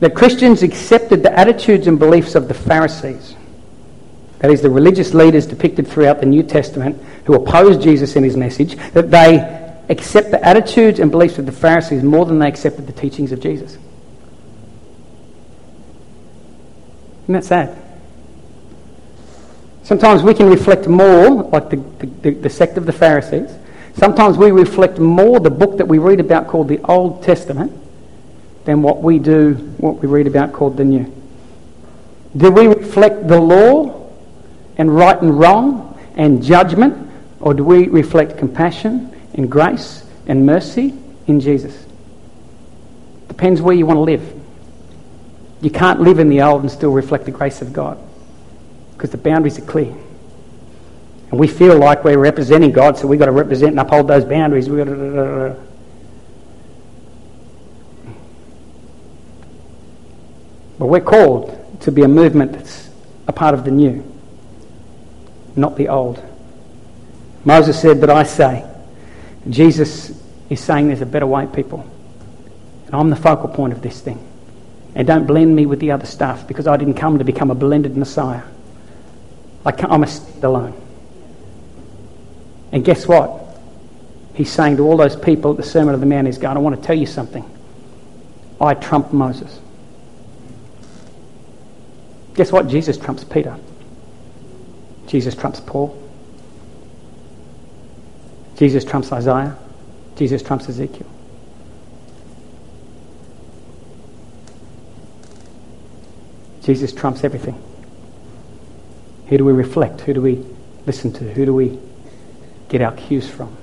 [0.00, 3.36] that Christians accepted the attitudes and beliefs of the Pharisees.
[4.38, 8.34] That is, the religious leaders depicted throughout the New Testament who opposed Jesus and his
[8.34, 12.86] message, that they accept the attitudes and beliefs of the Pharisees more than they accepted
[12.86, 13.76] the teachings of Jesus.
[17.24, 17.76] Isn't that sad?
[19.82, 21.76] Sometimes we can reflect more, like the,
[22.22, 23.50] the, the, sect of the Pharisees.
[23.94, 27.72] Sometimes we reflect more the book that we read about called the Old Testament
[28.64, 31.12] than what we do, what we read about called the New.
[32.36, 34.10] Do we reflect the law
[34.76, 40.94] and right and wrong and judgment, or do we reflect compassion and grace and mercy
[41.26, 41.86] in Jesus?
[43.28, 44.40] Depends where you want to live.
[45.60, 47.98] You can't live in the old and still reflect the grace of God
[48.92, 49.94] because the boundaries are clear.
[51.32, 54.22] And we feel like we're representing God, so we've got to represent and uphold those
[54.22, 54.68] boundaries.
[54.68, 55.56] We've got to.
[60.78, 62.90] But we're called to be a movement that's
[63.26, 64.04] a part of the new,
[65.56, 66.22] not the old.
[67.46, 68.68] Moses said, But I say.
[69.48, 70.12] Jesus
[70.50, 71.80] is saying there's a better way, people.
[72.86, 74.22] And I'm the focal point of this thing.
[74.94, 77.54] And don't blend me with the other stuff because I didn't come to become a
[77.54, 78.42] blended Messiah.
[79.64, 80.81] I am a standalone.
[82.72, 83.40] And guess what?
[84.34, 86.60] He's saying to all those people at the Sermon of the Mount, he's going, I
[86.60, 87.48] want to tell you something.
[88.60, 89.60] I trump Moses.
[92.34, 92.68] Guess what?
[92.68, 93.58] Jesus trumps Peter.
[95.06, 95.98] Jesus trumps Paul.
[98.56, 99.56] Jesus trumps Isaiah.
[100.16, 101.06] Jesus trumps Ezekiel.
[106.62, 107.60] Jesus trumps everything.
[109.26, 110.02] Who do we reflect?
[110.02, 110.44] Who do we
[110.86, 111.32] listen to?
[111.32, 111.78] Who do we
[112.72, 113.56] get our cues from?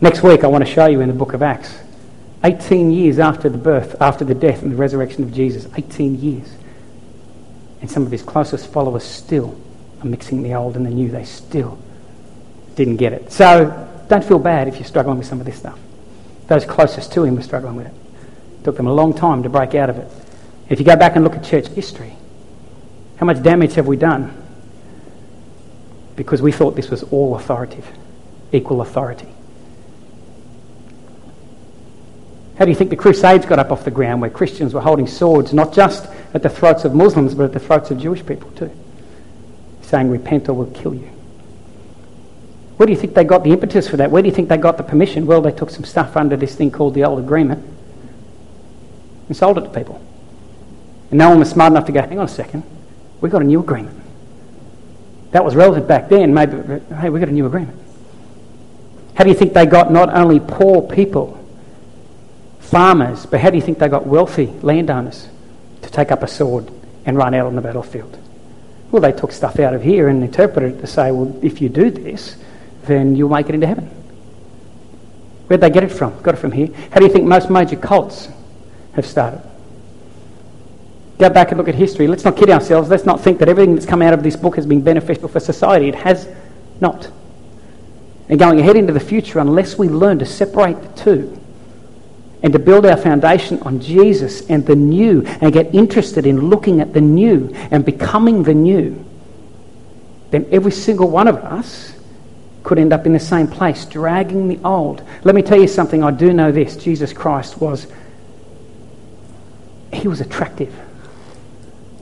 [0.00, 1.78] Next week, I want to show you in the book of Acts,
[2.42, 6.52] 18 years after the birth, after the death and the resurrection of Jesus, 18 years.
[7.80, 9.58] And some of his closest followers still
[10.00, 11.10] are mixing the old and the new.
[11.10, 11.78] They still
[12.74, 13.32] didn't get it.
[13.32, 15.78] So don't feel bad if you're struggling with some of this stuff.
[16.48, 17.94] Those closest to him were struggling with it.
[18.60, 20.10] it took them a long time to break out of it.
[20.68, 22.16] If you go back and look at church history,
[23.16, 24.43] how much damage have we done?
[26.16, 27.86] Because we thought this was all authoritative,
[28.52, 29.28] equal authority.
[32.58, 35.08] How do you think the Crusades got up off the ground where Christians were holding
[35.08, 38.50] swords not just at the throats of Muslims but at the throats of Jewish people
[38.52, 38.70] too?
[39.82, 41.10] Saying, Repent or we'll kill you.
[42.76, 44.10] Where do you think they got the impetus for that?
[44.10, 45.26] Where do you think they got the permission?
[45.26, 47.64] Well, they took some stuff under this thing called the Old Agreement
[49.28, 50.00] and sold it to people.
[51.10, 52.62] And no one was smart enough to go, hang on a second,
[53.20, 54.03] we've got a new agreement.
[55.34, 56.52] That was relevant back then, maybe,
[56.94, 57.76] hey, we've got a new agreement.
[59.14, 61.44] How do you think they got not only poor people,
[62.60, 65.28] farmers, but how do you think they got wealthy landowners
[65.82, 66.70] to take up a sword
[67.04, 68.16] and run out on the battlefield?
[68.92, 71.68] Well, they took stuff out of here and interpreted it to say, well, if you
[71.68, 72.36] do this,
[72.84, 73.86] then you'll make it into heaven.
[75.48, 76.16] Where'd they get it from?
[76.22, 76.68] Got it from here.
[76.92, 78.28] How do you think most major cults
[78.92, 79.42] have started?
[81.18, 82.08] Go back and look at history.
[82.08, 82.88] Let's not kid ourselves.
[82.90, 85.40] Let's not think that everything that's come out of this book has been beneficial for
[85.40, 85.88] society.
[85.88, 86.28] It has
[86.80, 87.10] not.
[88.28, 91.40] And going ahead into the future, unless we learn to separate the two
[92.42, 96.80] and to build our foundation on Jesus and the new and get interested in looking
[96.80, 99.04] at the new and becoming the new,
[100.30, 101.94] then every single one of us
[102.64, 105.02] could end up in the same place, dragging the old.
[105.22, 106.02] Let me tell you something.
[106.02, 107.86] I do know this Jesus Christ was,
[109.92, 110.74] he was attractive,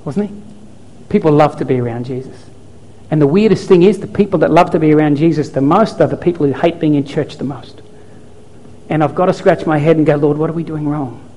[0.05, 0.43] wasn't he?
[1.09, 2.47] People love to be around Jesus.
[3.11, 6.01] And the weirdest thing is, the people that love to be around Jesus the most
[6.01, 7.83] are the people who hate being in church the most.
[8.89, 11.29] And I've got to scratch my head and go, Lord, what are we doing wrong?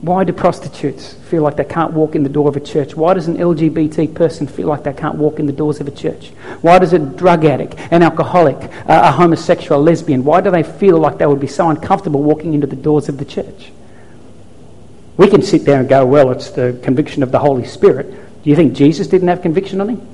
[0.00, 2.94] Why do prostitutes feel like they can't walk in the door of a church?
[2.94, 5.90] Why does an LGBT person feel like they can't walk in the doors of a
[5.90, 6.28] church?
[6.60, 10.98] Why does a drug addict, an alcoholic, a homosexual, a lesbian, why do they feel
[10.98, 13.72] like they would be so uncomfortable walking into the doors of the church?
[15.16, 18.10] We can sit there and go, well, it's the conviction of the Holy Spirit.
[18.42, 20.08] Do you think Jesus didn't have conviction on him?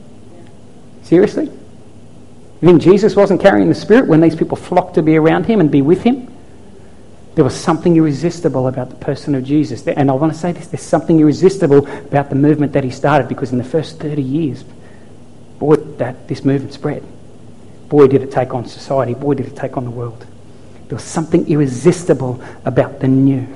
[1.02, 1.44] Seriously?
[1.44, 5.60] You think Jesus wasn't carrying the Spirit when these people flocked to be around him
[5.60, 6.28] and be with him?
[7.34, 9.86] There was something irresistible about the person of Jesus.
[9.86, 13.28] And I want to say this there's something irresistible about the movement that he started
[13.28, 14.64] because in the first 30 years,
[15.58, 17.02] boy, that this movement spread.
[17.88, 19.14] Boy, did it take on society.
[19.14, 20.26] Boy, did it take on the world.
[20.88, 23.46] There was something irresistible about the new.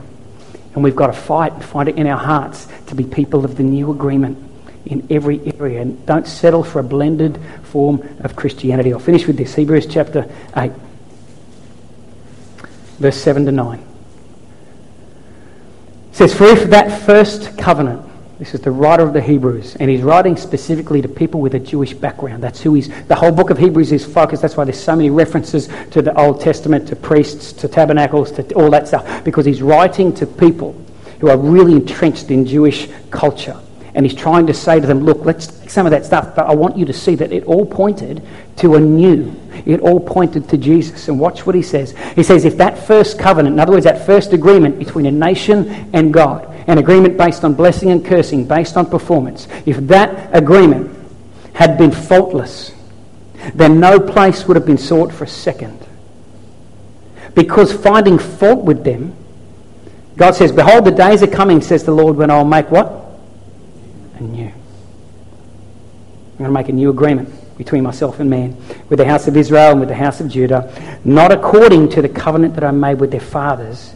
[0.75, 3.57] And we've got to fight and find it in our hearts to be people of
[3.57, 4.39] the new agreement
[4.87, 5.81] in every area.
[5.81, 8.93] And don't settle for a blended form of Christianity.
[8.93, 10.73] I'll finish with this Hebrews chapter 8
[12.99, 13.79] verse 7 to 9.
[13.79, 18.09] It says, For if that first covenant,
[18.45, 21.59] this is the writer of the Hebrews, and he's writing specifically to people with a
[21.59, 22.43] Jewish background.
[22.43, 24.43] That's who he's, the whole book of Hebrews is focused.
[24.43, 28.53] That's why there's so many references to the Old Testament, to priests, to tabernacles, to
[28.53, 30.79] all that stuff, because he's writing to people
[31.21, 33.59] who are really entrenched in Jewish culture.
[33.95, 36.47] And he's trying to say to them, look, let's take some of that stuff, but
[36.47, 38.23] I want you to see that it all pointed
[38.57, 39.35] to a new.
[39.65, 41.09] It all pointed to Jesus.
[41.09, 41.93] And watch what he says.
[42.15, 45.89] He says, if that first covenant, in other words, that first agreement between a nation
[45.95, 50.91] and God, an agreement based on blessing and cursing, based on performance, if that agreement
[51.53, 52.73] had been faultless,
[53.55, 55.79] then no place would have been sought for a second.
[57.35, 59.15] Because finding fault with them,
[60.17, 63.05] God says, Behold, the days are coming, says the Lord, when I'll make what?
[64.15, 64.47] A new.
[64.47, 68.57] I'm going to make a new agreement between myself and man,
[68.89, 72.09] with the house of Israel and with the house of Judah, not according to the
[72.09, 73.94] covenant that I made with their fathers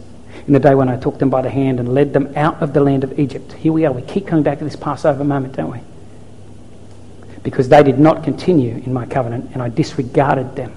[0.49, 2.73] in the day when I took them by the hand and led them out of
[2.73, 3.53] the land of Egypt.
[3.53, 3.91] Here we are.
[3.91, 5.79] We keep coming back to this Passover moment, don't we?
[7.43, 10.73] Because they did not continue in my covenant and I disregarded them.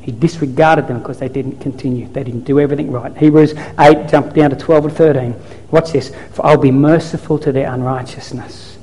[0.00, 2.08] He disregarded them because they didn't continue.
[2.08, 3.14] They didn't do everything right.
[3.14, 5.34] Hebrews 8, jump down to 12 and 13.
[5.70, 6.14] Watch this.
[6.32, 8.78] For I'll be merciful to their unrighteousness,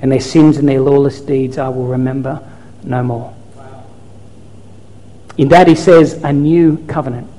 [0.00, 2.46] and their sins and their lawless deeds I will remember
[2.82, 3.34] no more.
[5.38, 7.30] In that he says a new covenant.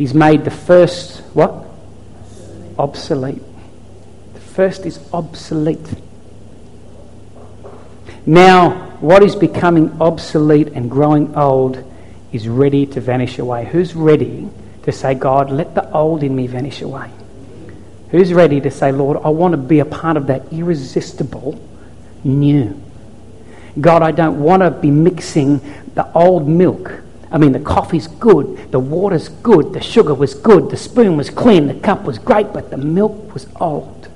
[0.00, 1.62] He's made the first, what?
[2.78, 3.42] Obsolete.
[4.32, 5.94] The first is obsolete.
[8.24, 11.84] Now, what is becoming obsolete and growing old
[12.32, 13.66] is ready to vanish away.
[13.66, 14.48] Who's ready
[14.84, 17.10] to say, God, let the old in me vanish away?
[18.08, 21.60] Who's ready to say, Lord, I want to be a part of that irresistible
[22.24, 22.82] new?
[23.78, 25.58] God, I don't want to be mixing
[25.94, 27.02] the old milk.
[27.32, 31.30] I mean, the coffee's good, the water's good, the sugar was good, the spoon was
[31.30, 34.08] clean, the cup was great, but the milk was old.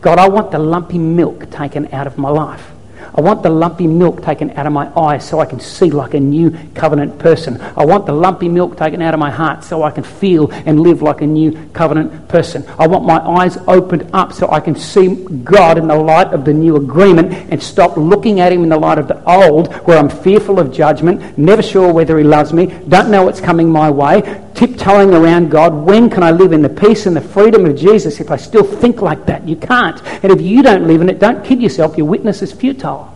[0.00, 2.70] God, I want the lumpy milk taken out of my life.
[3.16, 6.12] I want the lumpy milk taken out of my eyes so I can see like
[6.12, 7.58] a new covenant person.
[7.60, 10.80] I want the lumpy milk taken out of my heart so I can feel and
[10.80, 12.64] live like a new covenant person.
[12.78, 15.14] I want my eyes opened up so I can see
[15.44, 18.78] God in the light of the new agreement and stop looking at Him in the
[18.78, 22.66] light of the old where I'm fearful of judgment, never sure whether He loves me,
[22.88, 25.74] don't know what's coming my way, tiptoeing around God.
[25.74, 28.64] When can I live in the peace and the freedom of Jesus if I still
[28.64, 29.46] think like that?
[29.46, 30.02] You can't.
[30.24, 31.96] And if you don't live in it, don't kid yourself.
[31.96, 33.14] Your witness is futile.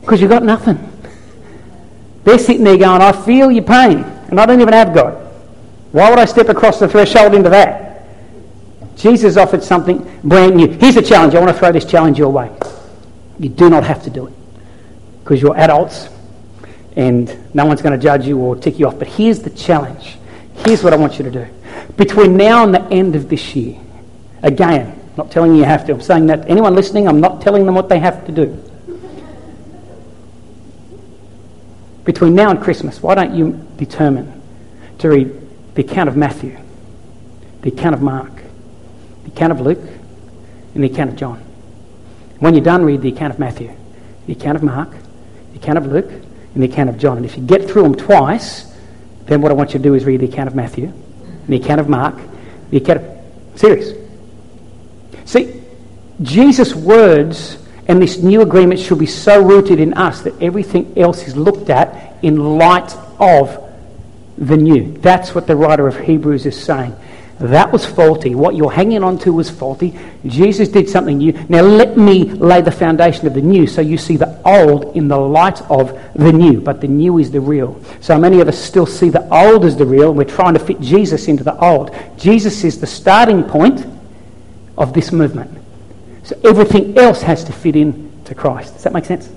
[0.00, 0.78] Because you've got nothing.
[2.24, 5.14] They're sitting there going, I feel your pain, and I don't even have God.
[5.92, 7.86] Why would I step across the threshold into that?
[8.96, 10.66] Jesus offered something brand new.
[10.66, 11.34] Here's a challenge.
[11.34, 12.50] I want to throw this challenge your way.
[13.38, 14.32] You do not have to do it
[15.22, 16.08] because you're adults
[16.96, 18.98] and no one's going to judge you or tick you off.
[18.98, 20.16] But here's the challenge.
[20.64, 21.46] Here's what I want you to do.
[21.96, 23.78] Between now and the end of this year,
[24.42, 25.92] again, I'm not telling you you have to.
[25.92, 28.62] I'm saying that anyone listening, I'm not telling them what they have to do.
[32.06, 34.40] between now and Christmas, why don't you determine
[34.98, 35.30] to read
[35.74, 36.56] the account of Matthew,
[37.62, 38.32] the account of Mark,
[39.24, 39.82] the account of Luke,
[40.74, 41.38] and the account of John?
[42.38, 43.76] When you're done, read the account of Matthew,
[44.26, 44.94] the account of Mark,
[45.52, 46.10] the account of Luke,
[46.56, 47.18] and the account of John.
[47.18, 48.64] And if you get through them twice,
[49.26, 50.90] then what I want you to do is read the account of Matthew,
[51.46, 52.18] the account of Mark,
[52.70, 53.16] the account of.
[53.56, 53.92] Serious.
[55.26, 55.62] See,
[56.22, 61.28] Jesus' words and this new agreement should be so rooted in us that everything else
[61.28, 63.62] is looked at in light of
[64.38, 64.96] the new.
[64.98, 66.96] That's what the writer of Hebrews is saying.
[67.38, 68.34] That was faulty.
[68.34, 69.98] What you're hanging on to was faulty.
[70.24, 71.32] Jesus did something new.
[71.50, 75.08] Now let me lay the foundation of the new so you see the old in
[75.08, 76.62] the light of the new.
[76.62, 77.78] But the new is the real.
[78.00, 80.60] So many of us still see the old as the real and we're trying to
[80.60, 81.94] fit Jesus into the old.
[82.16, 83.86] Jesus is the starting point
[84.78, 85.50] of this movement.
[86.22, 88.74] So everything else has to fit in to Christ.
[88.74, 89.30] Does that make sense?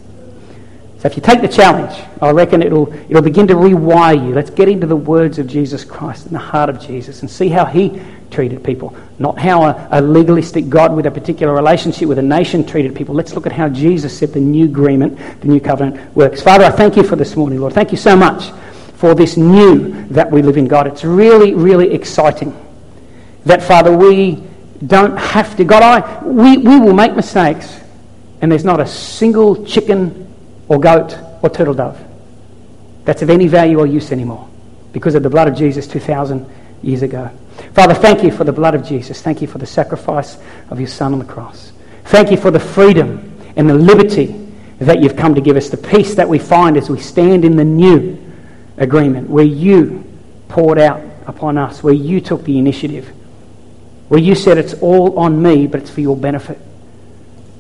[1.00, 4.34] So if you take the challenge, I reckon it'll, it'll begin to rewire you.
[4.34, 7.48] Let's get into the words of Jesus Christ and the heart of Jesus and see
[7.48, 12.20] how he treated people, not how a, a, legalistic God with a particular relationship with
[12.20, 13.16] a nation treated people.
[13.16, 16.42] Let's look at how Jesus said the new agreement, the new covenant works.
[16.42, 17.72] Father, I thank you for this morning, Lord.
[17.72, 18.52] Thank you so much
[18.96, 20.86] for this new that we live in, God.
[20.86, 22.54] It's really, really exciting
[23.46, 24.44] that, Father, we
[24.86, 25.64] don't have to.
[25.64, 27.80] God, I, we, we will make mistakes,
[28.42, 30.29] and there's not a single chicken
[30.70, 32.00] or goat or turtle dove
[33.04, 34.48] that's of any value or use anymore
[34.94, 36.50] because of the blood of Jesus 2,000
[36.82, 37.30] years ago.
[37.74, 39.22] Father, thank you for the blood of Jesus.
[39.22, 40.38] Thank you for the sacrifice
[40.70, 41.74] of your Son on the cross.
[42.06, 44.48] Thank you for the freedom and the liberty
[44.80, 47.58] that you've come to give us, the peace that we find as we stand in
[47.58, 48.18] the new
[48.78, 50.06] agreement where you
[50.48, 53.12] poured out upon us, where you took the initiative
[54.10, 56.60] where you said it's all on me, but it's for your benefit.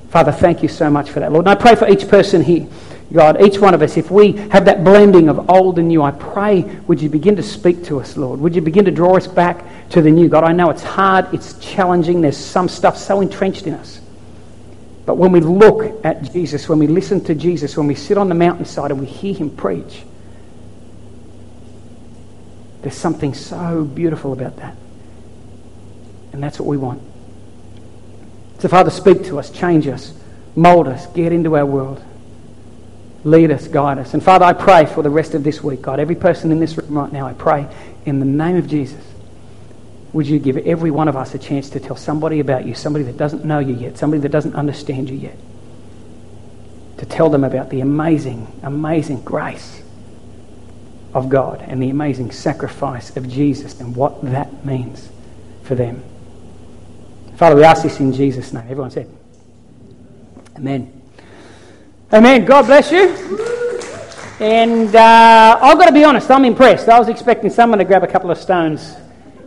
[0.10, 1.47] Father, thank you so much for that, Lord.
[1.47, 2.68] And I pray for each person here,
[3.12, 6.12] God, each one of us, if we have that blending of old and new, I
[6.12, 8.39] pray, would you begin to speak to us, Lord?
[8.39, 10.30] Would you begin to draw us back to the new?
[10.30, 13.99] God, I know it's hard, it's challenging, there's some stuff so entrenched in us.
[15.07, 18.30] But when we look at Jesus, when we listen to Jesus, when we sit on
[18.30, 20.03] the mountainside and we hear him preach,
[22.84, 24.76] there's something so beautiful about that.
[26.32, 27.01] And that's what we want.
[28.60, 30.14] So, Father, speak to us, change us,
[30.55, 32.03] mold us, get into our world.
[33.24, 34.14] Lead us, guide us.
[34.14, 36.00] And Father, I pray for the rest of this week, God.
[36.00, 37.68] Every person in this room right now, I pray
[38.06, 39.04] in the name of Jesus.
[40.14, 43.04] Would you give every one of us a chance to tell somebody about you, somebody
[43.06, 45.38] that doesn't know you yet, somebody that doesn't understand you yet?
[46.98, 49.84] To tell them about the amazing, amazing grace
[51.14, 55.10] of God and the amazing sacrifice of Jesus and what that means
[55.64, 56.04] for them.
[57.36, 58.64] Father, we ask this in Jesus' name.
[58.64, 59.10] Everyone said,
[60.56, 60.99] Amen.
[62.12, 62.43] Amen.
[62.43, 63.10] God bless you.
[64.39, 66.89] And uh, I've got to be honest, I'm impressed.
[66.89, 68.95] I was expecting someone to grab a couple of stones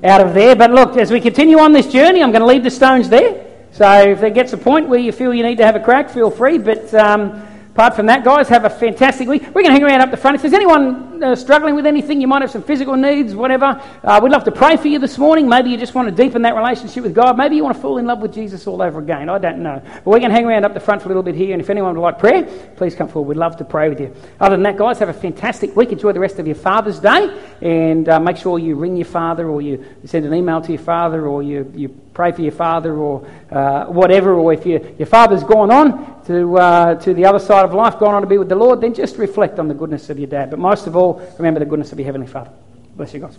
[0.05, 0.55] out of there.
[0.55, 3.47] But look, as we continue on this journey, I'm going to leave the stones there.
[3.73, 6.09] So if there gets a point where you feel you need to have a crack,
[6.09, 6.57] feel free.
[6.57, 7.43] But um,
[7.73, 9.43] apart from that, guys, have a fantastic week.
[9.43, 10.37] We're going to hang around up the front.
[10.37, 14.21] If there's anyone uh, struggling with anything, you might have some physical needs, whatever, uh,
[14.23, 15.49] we'd love to pray for you this morning.
[15.49, 17.37] Maybe you just want to deepen that relationship with God.
[17.37, 19.29] Maybe you want to fall in love with Jesus all over again.
[19.29, 19.83] I don't know.
[20.05, 21.69] But going to hang around up the front for a little bit here, and if
[21.69, 22.45] anyone would like prayer,
[22.77, 23.29] please come forward.
[23.29, 24.15] We'd love to pray with you.
[24.41, 25.93] Other than that, guys, have a fantastic week.
[25.93, 29.49] Enjoy the rest of your Father's Day, and uh, make sure you ring your father,
[29.49, 32.97] or you send an email to your father, or you, you pray for your father,
[32.97, 37.39] or uh, whatever, or if you, your father's gone on to, uh, to the other
[37.39, 39.75] side of life, gone on to be with the Lord, then just reflect on the
[39.75, 40.51] goodness of your dad.
[40.51, 40.97] But most of
[41.39, 42.51] remember the goodness of your Heavenly Father.
[42.97, 43.39] Bless you guys.